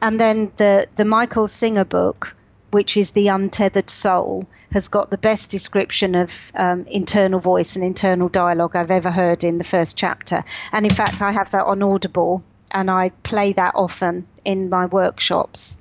[0.00, 2.36] and then the the Michael Singer book
[2.70, 7.84] which is the untethered soul, has got the best description of um, internal voice and
[7.84, 10.44] internal dialogue I've ever heard in the first chapter.
[10.72, 14.86] And in fact, I have that on Audible, and I play that often in my
[14.86, 15.78] workshops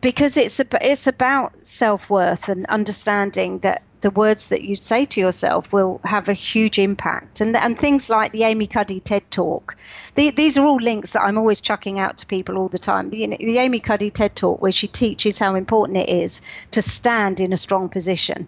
[0.00, 5.20] because it's it's about self worth and understanding that the words that you say to
[5.20, 7.40] yourself will have a huge impact.
[7.40, 9.76] And, and things like the Amy Cuddy TED Talk,
[10.14, 13.10] the, these are all links that I'm always chucking out to people all the time.
[13.10, 16.40] The, the Amy Cuddy TED Talk, where she teaches how important it is
[16.70, 18.46] to stand in a strong position.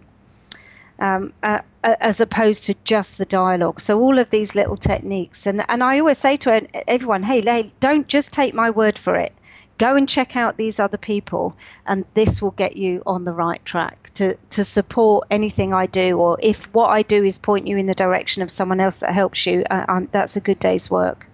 [0.97, 3.81] Um, uh, as opposed to just the dialogue.
[3.81, 7.71] So all of these little techniques, and and I always say to everyone, hey, hey,
[7.79, 9.31] don't just take my word for it
[9.79, 11.55] go and check out these other people
[11.87, 16.19] and this will get you on the right track to, to support anything I do
[16.19, 19.13] or if what I do is point you in the direction of someone else that
[19.13, 21.25] helps you uh, that's a good day's work.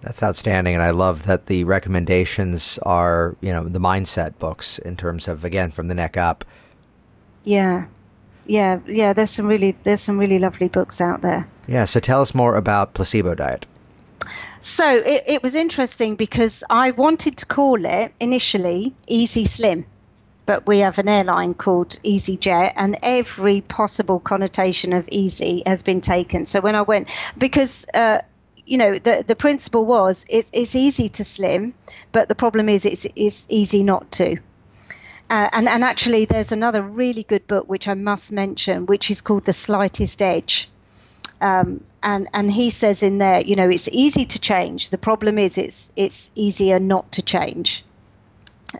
[0.00, 4.96] That's outstanding and I love that the recommendations are you know the mindset books in
[4.96, 6.44] terms of again from the neck up.
[7.44, 7.86] Yeah.
[8.46, 11.46] Yeah yeah there's some really there's some really lovely books out there.
[11.68, 13.66] Yeah so tell us more about placebo diet
[14.60, 19.86] so it, it was interesting because I wanted to call it initially Easy Slim
[20.50, 26.00] but we have an airline called EasyJet, and every possible connotation of easy has been
[26.00, 26.44] taken.
[26.44, 27.08] So when I went,
[27.38, 28.22] because uh,
[28.66, 31.72] you know the the principle was it's it's easy to slim,
[32.10, 34.38] but the problem is it's it's easy not to.
[35.30, 39.20] Uh, and and actually, there's another really good book which I must mention, which is
[39.20, 40.68] called The Slightest Edge.
[41.40, 44.90] Um, and and he says in there, you know, it's easy to change.
[44.90, 47.84] The problem is it's it's easier not to change.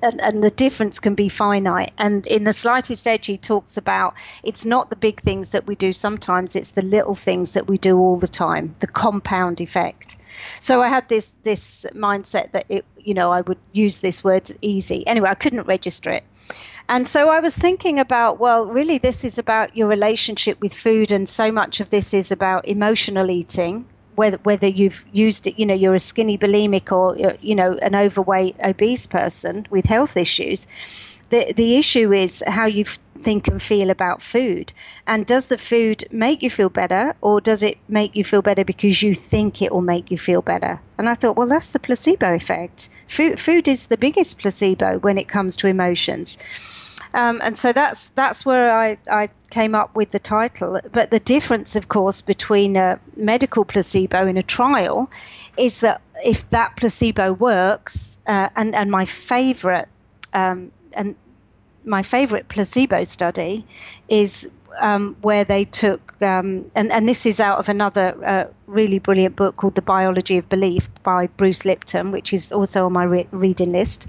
[0.05, 1.91] And, and, the difference can be finite.
[1.99, 4.15] And in the slightest edge, he talks about
[4.45, 7.77] it's not the big things that we do sometimes; it's the little things that we
[7.77, 8.75] do all the time.
[8.79, 10.15] The compound effect.
[10.61, 14.49] So I had this this mindset that it, you know, I would use this word
[14.63, 15.05] easy.
[15.09, 16.25] Anyway, I couldn't register it,
[16.93, 21.13] And so I was thinking about, well, really, this is about your relationship with food,
[21.13, 23.87] and so much of this is about emotional eating.
[24.17, 27.75] Whether, whether you've used it, you know, you're a skinny bulimic or, uh, you know,
[27.75, 30.67] an overweight obese person with health issues.
[31.29, 34.73] The the issue is how you think and feel about food.
[35.07, 38.65] And does the food make you feel better or does it make you feel better
[38.65, 40.81] because you think it will make you feel better?
[40.99, 42.89] And i thought well that's the placebo effect.
[43.07, 46.39] Food, food is the biggest placebo when it comes to emotions
[47.15, 50.81] um, and so that's that's where I, I came up with the title.
[50.93, 55.11] But the difference, of course, between a medical placebo in a trial
[55.59, 59.89] is that if that placebo works, uh, and and my favourite
[60.33, 61.17] um, and
[61.85, 63.65] my favorite placebo study
[64.09, 68.99] is um, where they took, um, and, and this is out of another uh, really
[68.99, 73.05] brilliant book called The Biology of Belief by Bruce Lipton, which is also on my
[73.05, 74.09] re- reading list.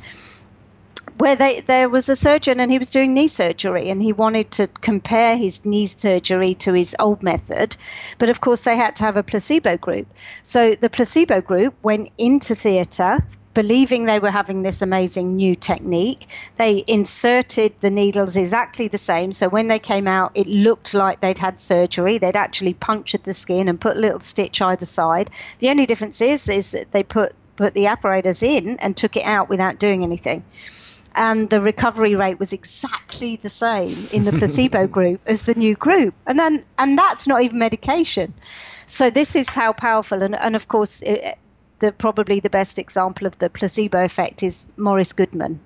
[1.22, 4.50] Where they, there was a surgeon and he was doing knee surgery and he wanted
[4.54, 7.78] to compare his knee surgery to his old method,
[8.18, 10.08] but of course they had to have a placebo group.
[10.42, 13.20] So the placebo group went into theatre,
[13.54, 16.26] believing they were having this amazing new technique.
[16.56, 19.32] They inserted the needles exactly the same.
[19.32, 22.18] So when they came out, it looked like they'd had surgery.
[22.18, 25.30] They'd actually punctured the skin and put a little stitch either side.
[25.60, 29.24] The only difference is, is that they put, put the apparatus in and took it
[29.24, 30.44] out without doing anything.
[31.14, 35.76] And the recovery rate was exactly the same in the placebo group as the new
[35.76, 36.14] group.
[36.26, 38.34] And then, and that's not even medication.
[38.86, 40.22] So this is how powerful.
[40.22, 41.38] And, and of course, it,
[41.80, 45.60] the probably the best example of the placebo effect is Morris Goodman,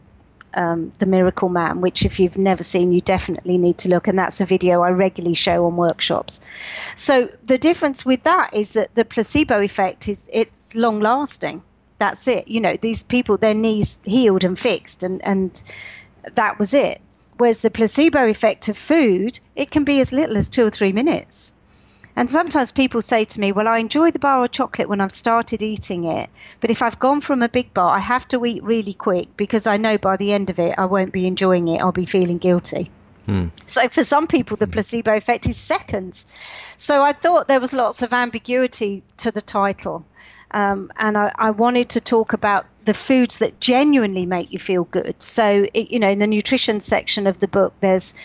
[0.54, 4.08] um, the Miracle Man, which if you've never seen, you definitely need to look.
[4.08, 6.41] And that's a video I regularly show on workshops.
[6.96, 11.62] So the difference with that is that the placebo effect is it's long lasting.
[11.98, 12.48] That's it.
[12.48, 15.62] You know, these people, their knees healed and fixed, and and
[16.34, 17.02] that was it.
[17.38, 20.93] Whereas the placebo effect of food, it can be as little as two or three
[20.93, 21.54] minutes.
[22.16, 25.12] And sometimes people say to me, Well, I enjoy the bar of chocolate when I've
[25.12, 26.30] started eating it,
[26.62, 29.68] but if I've gone from a big bar, I have to eat really quick because
[29.68, 31.82] I know by the end of it I won't be enjoying it.
[31.82, 32.89] I'll be feeling guilty.
[33.26, 33.48] Hmm.
[33.66, 36.28] So for some people, the placebo effect is seconds.
[36.78, 40.06] So I thought there was lots of ambiguity to the title.
[40.56, 44.86] Um, and I, I, wanted to talk about the foods that genuinely make you feel
[44.86, 45.22] good.
[45.22, 48.16] So, it, you know, in the nutrition section of the book, there's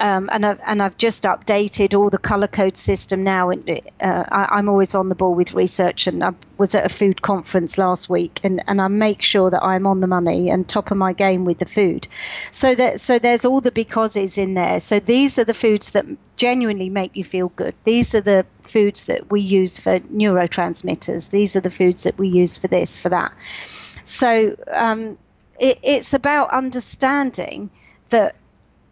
[0.00, 3.50] um, and I've and I've just updated all the color code system now.
[3.50, 3.68] And
[4.00, 7.20] uh, I, am always on the ball with research, and I was at a food
[7.20, 10.90] conference last week, and, and I make sure that I'm on the money and top
[10.90, 12.08] of my game with the food.
[12.50, 14.80] So that so there's all the becauses in there.
[14.80, 17.74] So these are the foods that genuinely make you feel good.
[17.84, 21.30] These are the foods that we use for neurotransmitters.
[21.30, 23.32] These are the foods that we use for this for that.
[23.42, 25.18] So um,
[25.58, 27.70] it, it's about understanding
[28.08, 28.34] that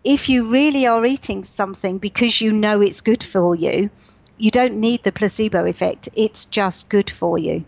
[0.05, 3.91] if you really are eating something because you know it's good for you,
[4.37, 6.09] you don't need the placebo effect.
[6.15, 7.65] It's just good for you.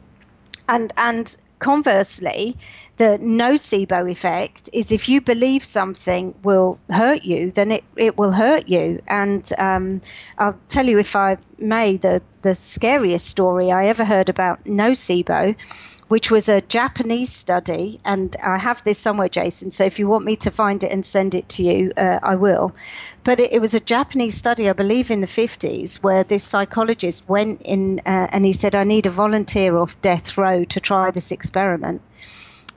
[0.68, 2.56] And and conversely,
[2.96, 8.32] the nocebo effect is if you believe something will hurt you, then it, it will
[8.32, 9.00] hurt you.
[9.06, 10.00] And um,
[10.38, 15.56] I'll tell you, if I may, the, the scariest story I ever heard about nocebo
[16.10, 18.00] which was a Japanese study.
[18.04, 19.70] And I have this somewhere, Jason.
[19.70, 22.34] So if you want me to find it and send it to you, uh, I
[22.34, 22.74] will.
[23.22, 27.28] But it, it, was a Japanese study, I believe, in the 50s, where this psychologist
[27.28, 31.12] went in uh, and he said, I need a volunteer off death row to try
[31.12, 32.02] this experiment.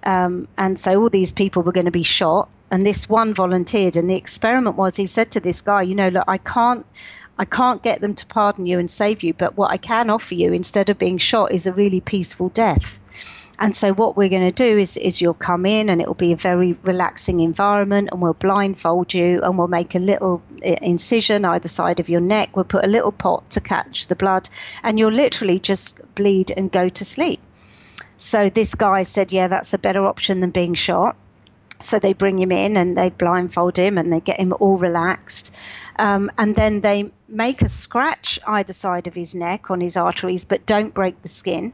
[0.04, 2.50] Um, and so all these people were going to be shot.
[2.70, 3.96] And this one volunteered.
[3.96, 6.86] And the experiment was he said to this guy, You know, look, I can't.
[7.38, 10.36] I can't get them to pardon you and save you, but what I can offer
[10.36, 13.00] you instead of being shot is a really peaceful death.
[13.60, 16.16] And so what we're going to do is, is you'll come in and it will
[16.16, 20.76] be a very relaxing environment and we'll blindfold you and we'll make a little uh,
[20.82, 22.56] incision either side of your neck.
[22.56, 24.50] We'll put a little pot to catch the blood
[24.82, 27.42] and you'll literally just bleed and go to sleep.
[28.18, 31.16] So this guy said, yeah, that's a better option than being shot.
[31.84, 35.56] So they bring him in and they blindfold him and they get him all relaxed.
[35.98, 40.46] Um, and then they make a scratch either side of his neck on his arteries,
[40.46, 41.74] but don't break the skin.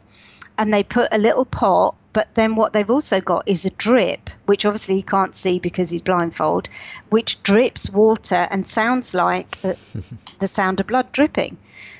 [0.57, 4.29] And they put a little pot but then what they've also got is a drip
[4.45, 6.67] which obviously he can't see because he's blindfold
[7.09, 9.77] which drips water and sounds like the,
[10.39, 11.57] the sound of blood dripping.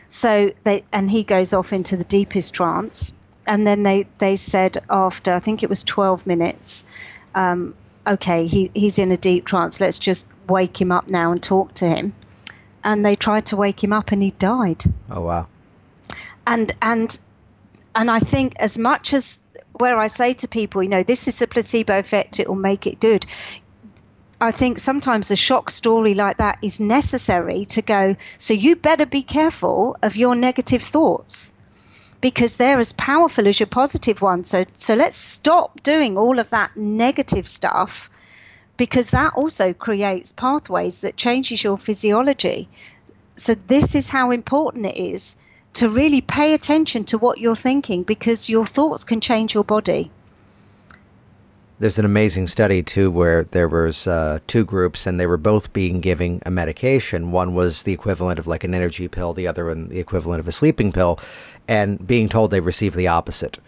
[0.07, 3.14] So they and he goes off into the deepest trance.
[3.45, 6.86] And then they they said after i think it was 12 minutes
[7.36, 7.76] um,
[8.10, 11.74] okay he, he's in a deep trance let's just wake him up now and talk
[11.76, 12.14] to him.
[12.84, 14.84] And they tried to wake him up and he died.
[15.10, 15.47] Oh wow.
[16.47, 17.18] And and
[17.95, 19.41] and I think as much as
[19.74, 22.88] where I say to people, you know, this is the placebo effect, it will make
[22.88, 23.26] it good.
[24.41, 29.05] I think sometimes a shock story like that is necessary to go, so you better
[29.05, 31.59] be careful of your negative thoughts
[32.22, 34.49] because they're as powerful as your positive ones.
[34.49, 38.09] So, so let's stop doing all of that negative stuff
[38.78, 42.70] because that also creates pathways that changes your physiology.
[43.36, 45.38] So this is how important it is
[45.74, 50.11] to really pay attention to what you're thinking because your thoughts can change your body.
[51.80, 55.71] There's an amazing study too where there was uh, two groups and they were both
[55.71, 57.32] being given a medication.
[57.32, 60.47] One was the equivalent of like an energy pill, the other one the equivalent of
[60.47, 61.19] a sleeping pill,
[61.69, 63.59] and being told they received the opposite.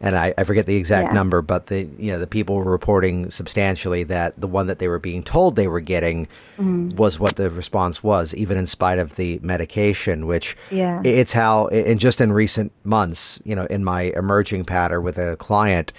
[0.00, 1.14] And I, I forget the exact yeah.
[1.14, 4.88] number, but the you know the people were reporting substantially that the one that they
[4.88, 6.26] were being told they were getting
[6.58, 6.92] mm.
[6.96, 10.26] was what the response was, even in spite of the medication.
[10.26, 11.00] Which yeah.
[11.04, 15.36] it's how, and just in recent months, you know, in my emerging pattern with a
[15.36, 15.92] client,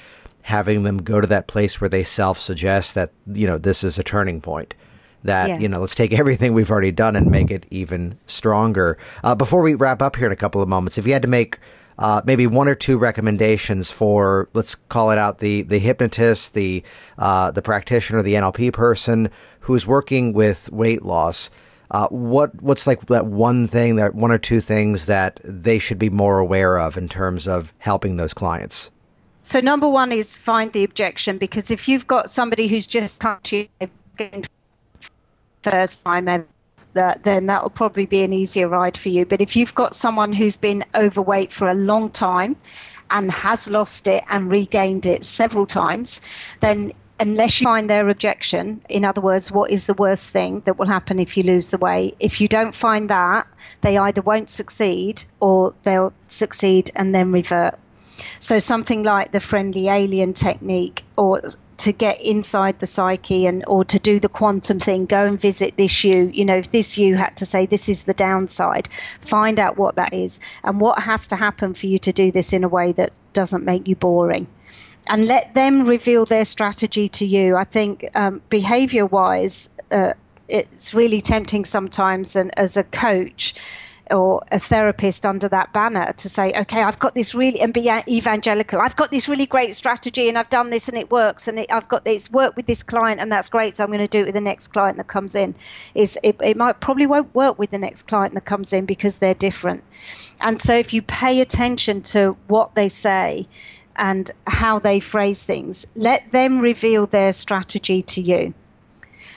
[0.44, 3.98] having them go to that place where they self suggest that, you know, this is
[3.98, 4.76] a turning point.
[5.24, 5.60] That, yeah.
[5.60, 8.98] you know, let's take everything we've already done and make it even stronger.
[9.24, 11.30] Uh, before we wrap up here in a couple of moments, if you had to
[11.30, 11.60] make
[11.98, 16.84] uh, maybe one or two recommendations for, let's call it out, the, the hypnotist, the,
[17.18, 19.30] uh, the practitioner, the NLP person
[19.62, 21.50] who's working with weight loss,
[21.92, 26.00] uh, what what's like that one thing that one or two things that they should
[26.00, 28.90] be more aware of in terms of helping those clients?
[29.44, 33.40] So number one is find the objection because if you've got somebody who's just come
[33.44, 33.68] to you
[35.62, 36.26] first time
[36.94, 39.26] that, then that'll probably be an easier ride for you.
[39.26, 42.56] But if you've got someone who's been overweight for a long time
[43.10, 46.22] and has lost it and regained it several times,
[46.62, 50.80] then unless you find their objection, in other words, what is the worst thing that
[50.80, 52.16] will happen if you lose the weight?
[52.20, 53.48] If you don't find that,
[53.82, 57.78] they either won't succeed or they'll succeed and then revert.
[58.40, 61.42] So something like the friendly alien technique or
[61.78, 65.76] to get inside the psyche and or to do the quantum thing go and visit
[65.76, 68.88] this you you know if this you had to say this is the downside.
[69.22, 72.54] Find out what that is and what has to happen for you to do this
[72.54, 74.48] in a way that doesn't make you boring.
[75.10, 77.58] And let them reveal their strategy to you.
[77.58, 80.14] I think um, behavior wise uh,
[80.48, 83.56] it's really tempting sometimes and as a coach
[84.12, 87.90] or a therapist under that banner to say, okay, I've got this really, and be
[88.08, 88.82] evangelical.
[88.82, 91.72] I've got this really great strategy and I've done this and it works and it,
[91.72, 93.76] I've got this work with this client and that's great.
[93.76, 95.56] So I'm going to do it with the next client that comes in.
[95.96, 99.20] Is it, it might probably won't work with the next client that comes in because
[99.20, 99.84] they're different.
[100.42, 103.48] And so if you pay attention to what they say
[103.96, 108.54] and how they phrase things, let them reveal their strategy to you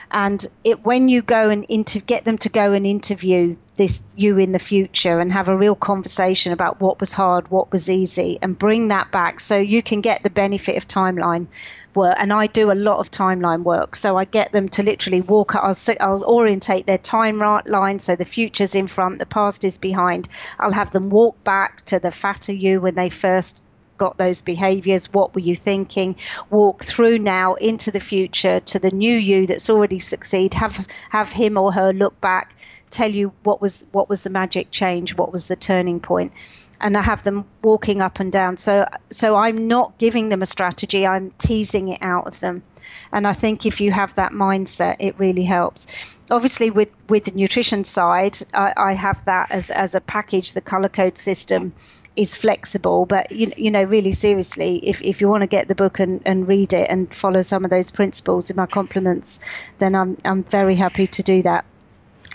[0.09, 4.37] and it when you go and inter- get them to go and interview this you
[4.37, 8.39] in the future and have a real conversation about what was hard what was easy
[8.41, 11.47] and bring that back so you can get the benefit of timeline
[11.93, 12.15] work.
[12.17, 15.55] And I do a lot of timeline work so I get them to literally walk
[15.55, 20.29] I'll, I'll orientate their timeline so the future's in front the past is behind.
[20.59, 23.61] I'll have them walk back to the fatter you when they first
[23.97, 26.15] got those behaviors what were you thinking?
[26.49, 30.53] Walk through now into the future to the new you that's already succeed.
[30.53, 32.55] Have have him or her look back
[32.89, 36.31] tell you what was what was the magic change what was the turning point.
[36.79, 38.57] And I have them walking up and down.
[38.57, 42.63] So so I'm not giving them a strategy I'm teasing it out of them.
[43.11, 46.15] And I think if you have that mindset it really helps.
[46.29, 50.61] Obviously with with the nutrition side I, I have that as as a package the
[50.61, 51.73] color code system
[52.17, 53.05] is flexible.
[53.05, 56.21] But you, you know, really seriously, if, if you want to get the book and,
[56.25, 59.39] and read it and follow some of those principles in my compliments,
[59.77, 61.63] then I'm I'm very happy to do that.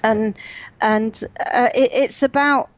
[0.02, 0.34] And
[0.80, 2.70] and uh, it, it's about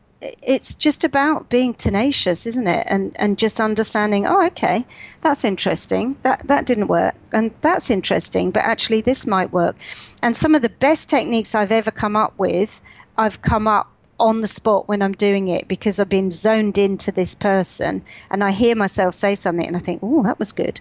[0.42, 2.86] it's just about being tenacious, isn't it?
[2.88, 4.86] And and just understanding, oh, okay,
[5.20, 6.16] that's interesting.
[6.22, 9.76] That that didn't work, and that's interesting, but actually this might work.
[10.22, 12.80] And some of the best techniques I've ever come up with,
[13.18, 13.90] I've come up
[14.24, 18.42] on the spot when I'm doing it because I've been zoned into this person and
[18.42, 20.80] I hear myself say something and I think, oh, that was good.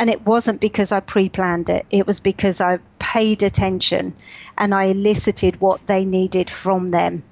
[0.00, 4.14] And it wasn't because I pre planned it, it was because I paid attention
[4.56, 7.24] and I elicited what they needed from them.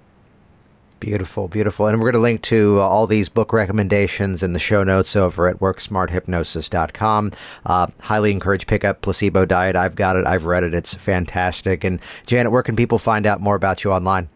[1.00, 1.86] Beautiful, beautiful.
[1.86, 5.16] And we're going to link to uh, all these book recommendations in the show notes
[5.16, 7.32] over at worksmarthypnosis.com.
[7.64, 9.76] Uh, highly encourage pick up Placebo Diet.
[9.76, 10.26] I've got it.
[10.26, 10.74] I've read it.
[10.74, 11.84] It's fantastic.
[11.84, 14.28] And Janet, where can people find out more about you online?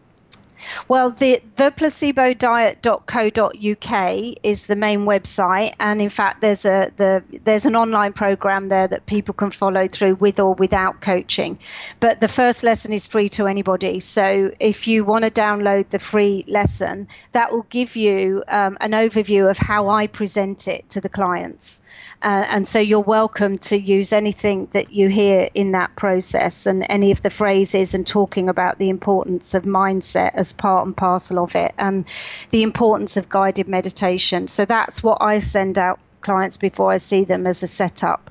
[0.87, 7.75] Well, the theplacebodiet.co.uk is the main website, and in fact, there's a the there's an
[7.75, 11.59] online program there that people can follow through with or without coaching.
[11.99, 13.99] But the first lesson is free to anybody.
[13.99, 18.91] So if you want to download the free lesson, that will give you um, an
[18.91, 21.81] overview of how I present it to the clients
[22.21, 26.85] Uh, and so you're welcome to use anything that you hear in that process and
[26.87, 31.39] any of the phrases and talking about the importance of mindset as part and parcel
[31.39, 32.05] of it and
[32.51, 34.47] the importance of guided meditation.
[34.47, 38.29] So that's what I send out clients before I see them as a setup.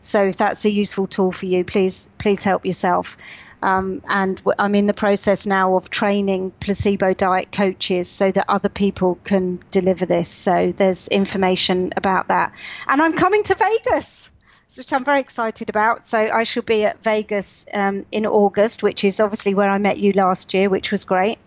[0.00, 3.16] So if that's a useful tool for you, please please help yourself.
[3.62, 8.68] Um, and I'm in the process now of training placebo diet coaches so that other
[8.68, 10.28] people can deliver this.
[10.28, 12.54] So there's information about that.
[12.88, 14.30] And I'm coming to Vegas,
[14.76, 16.06] which I'm very excited about.
[16.06, 19.98] So I shall be at Vegas um, in August, which is obviously where I met
[19.98, 21.38] you last year, which was great.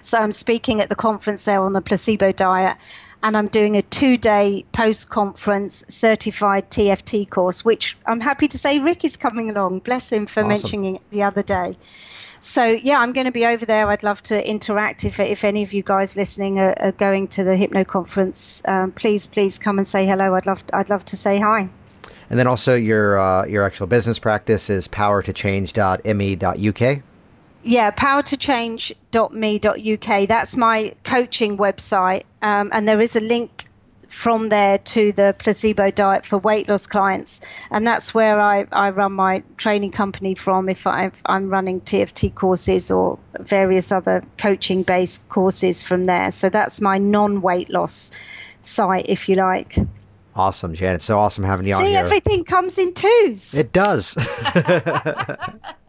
[0.00, 2.76] So I'm speaking at the conference there on the placebo diet
[3.22, 8.58] and I'm doing a two day post conference certified TFT course, which I'm happy to
[8.58, 9.80] say Rick is coming along.
[9.80, 10.48] Bless him for awesome.
[10.48, 11.76] mentioning it the other day.
[11.80, 13.88] So, yeah, I'm going to be over there.
[13.88, 15.04] I'd love to interact.
[15.04, 18.92] If, if any of you guys listening are, are going to the Hypno conference, um,
[18.92, 20.36] please, please come and say hello.
[20.36, 21.68] I'd love, to, I'd love to say hi.
[22.30, 27.02] And then also your uh, your actual business practice is powertochange.me.uk
[27.68, 30.28] yeah, powertochange.me.uk.
[30.28, 32.24] That's my coaching website.
[32.40, 33.66] Um, and there is a link
[34.06, 37.42] from there to the placebo diet for weight loss clients.
[37.70, 42.34] And that's where I, I run my training company from if i am running TFT
[42.34, 46.30] courses or various other coaching based courses from there.
[46.30, 48.12] So that's my non weight loss
[48.62, 49.76] site, if you like.
[50.34, 51.02] Awesome, Janet.
[51.02, 51.92] So awesome having you See, on here.
[51.92, 53.52] See, everything comes in twos.
[53.52, 54.14] It does.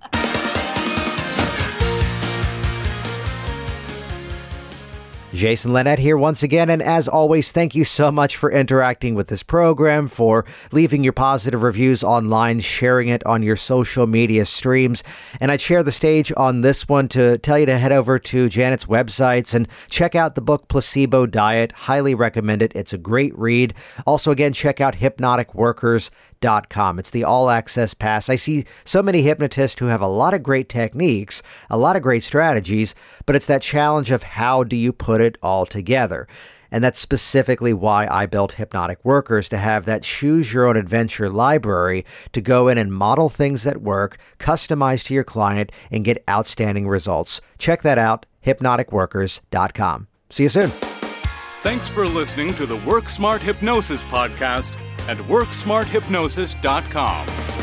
[5.33, 9.27] Jason Linett here once again, and as always, thank you so much for interacting with
[9.27, 15.03] this program, for leaving your positive reviews online, sharing it on your social media streams.
[15.39, 18.49] And I'd share the stage on this one to tell you to head over to
[18.49, 21.71] Janet's websites and check out the book Placebo Diet.
[21.73, 22.71] Highly recommend it.
[22.75, 23.75] It's a great read.
[24.07, 26.99] Also, again, check out Hypnotic Workflow hypnosis.com.
[26.99, 28.29] It's the all access pass.
[28.29, 32.01] I see so many hypnotists who have a lot of great techniques, a lot of
[32.01, 32.95] great strategies,
[33.25, 36.27] but it's that challenge of how do you put it all together?
[36.71, 41.27] And that's specifically why I built Hypnotic Workflow to have that choose your own adventure
[41.27, 46.23] library to go in and model things that work, customize to your client, and get
[46.29, 47.41] outstanding results.
[47.57, 50.07] Check that out, hypnoticworkflow.com.
[50.29, 50.69] See you soon.
[50.69, 54.77] Thanks for listening to the Work Smart Hypnosis podcast
[55.09, 57.58] at WorkSmartHypnosis.com.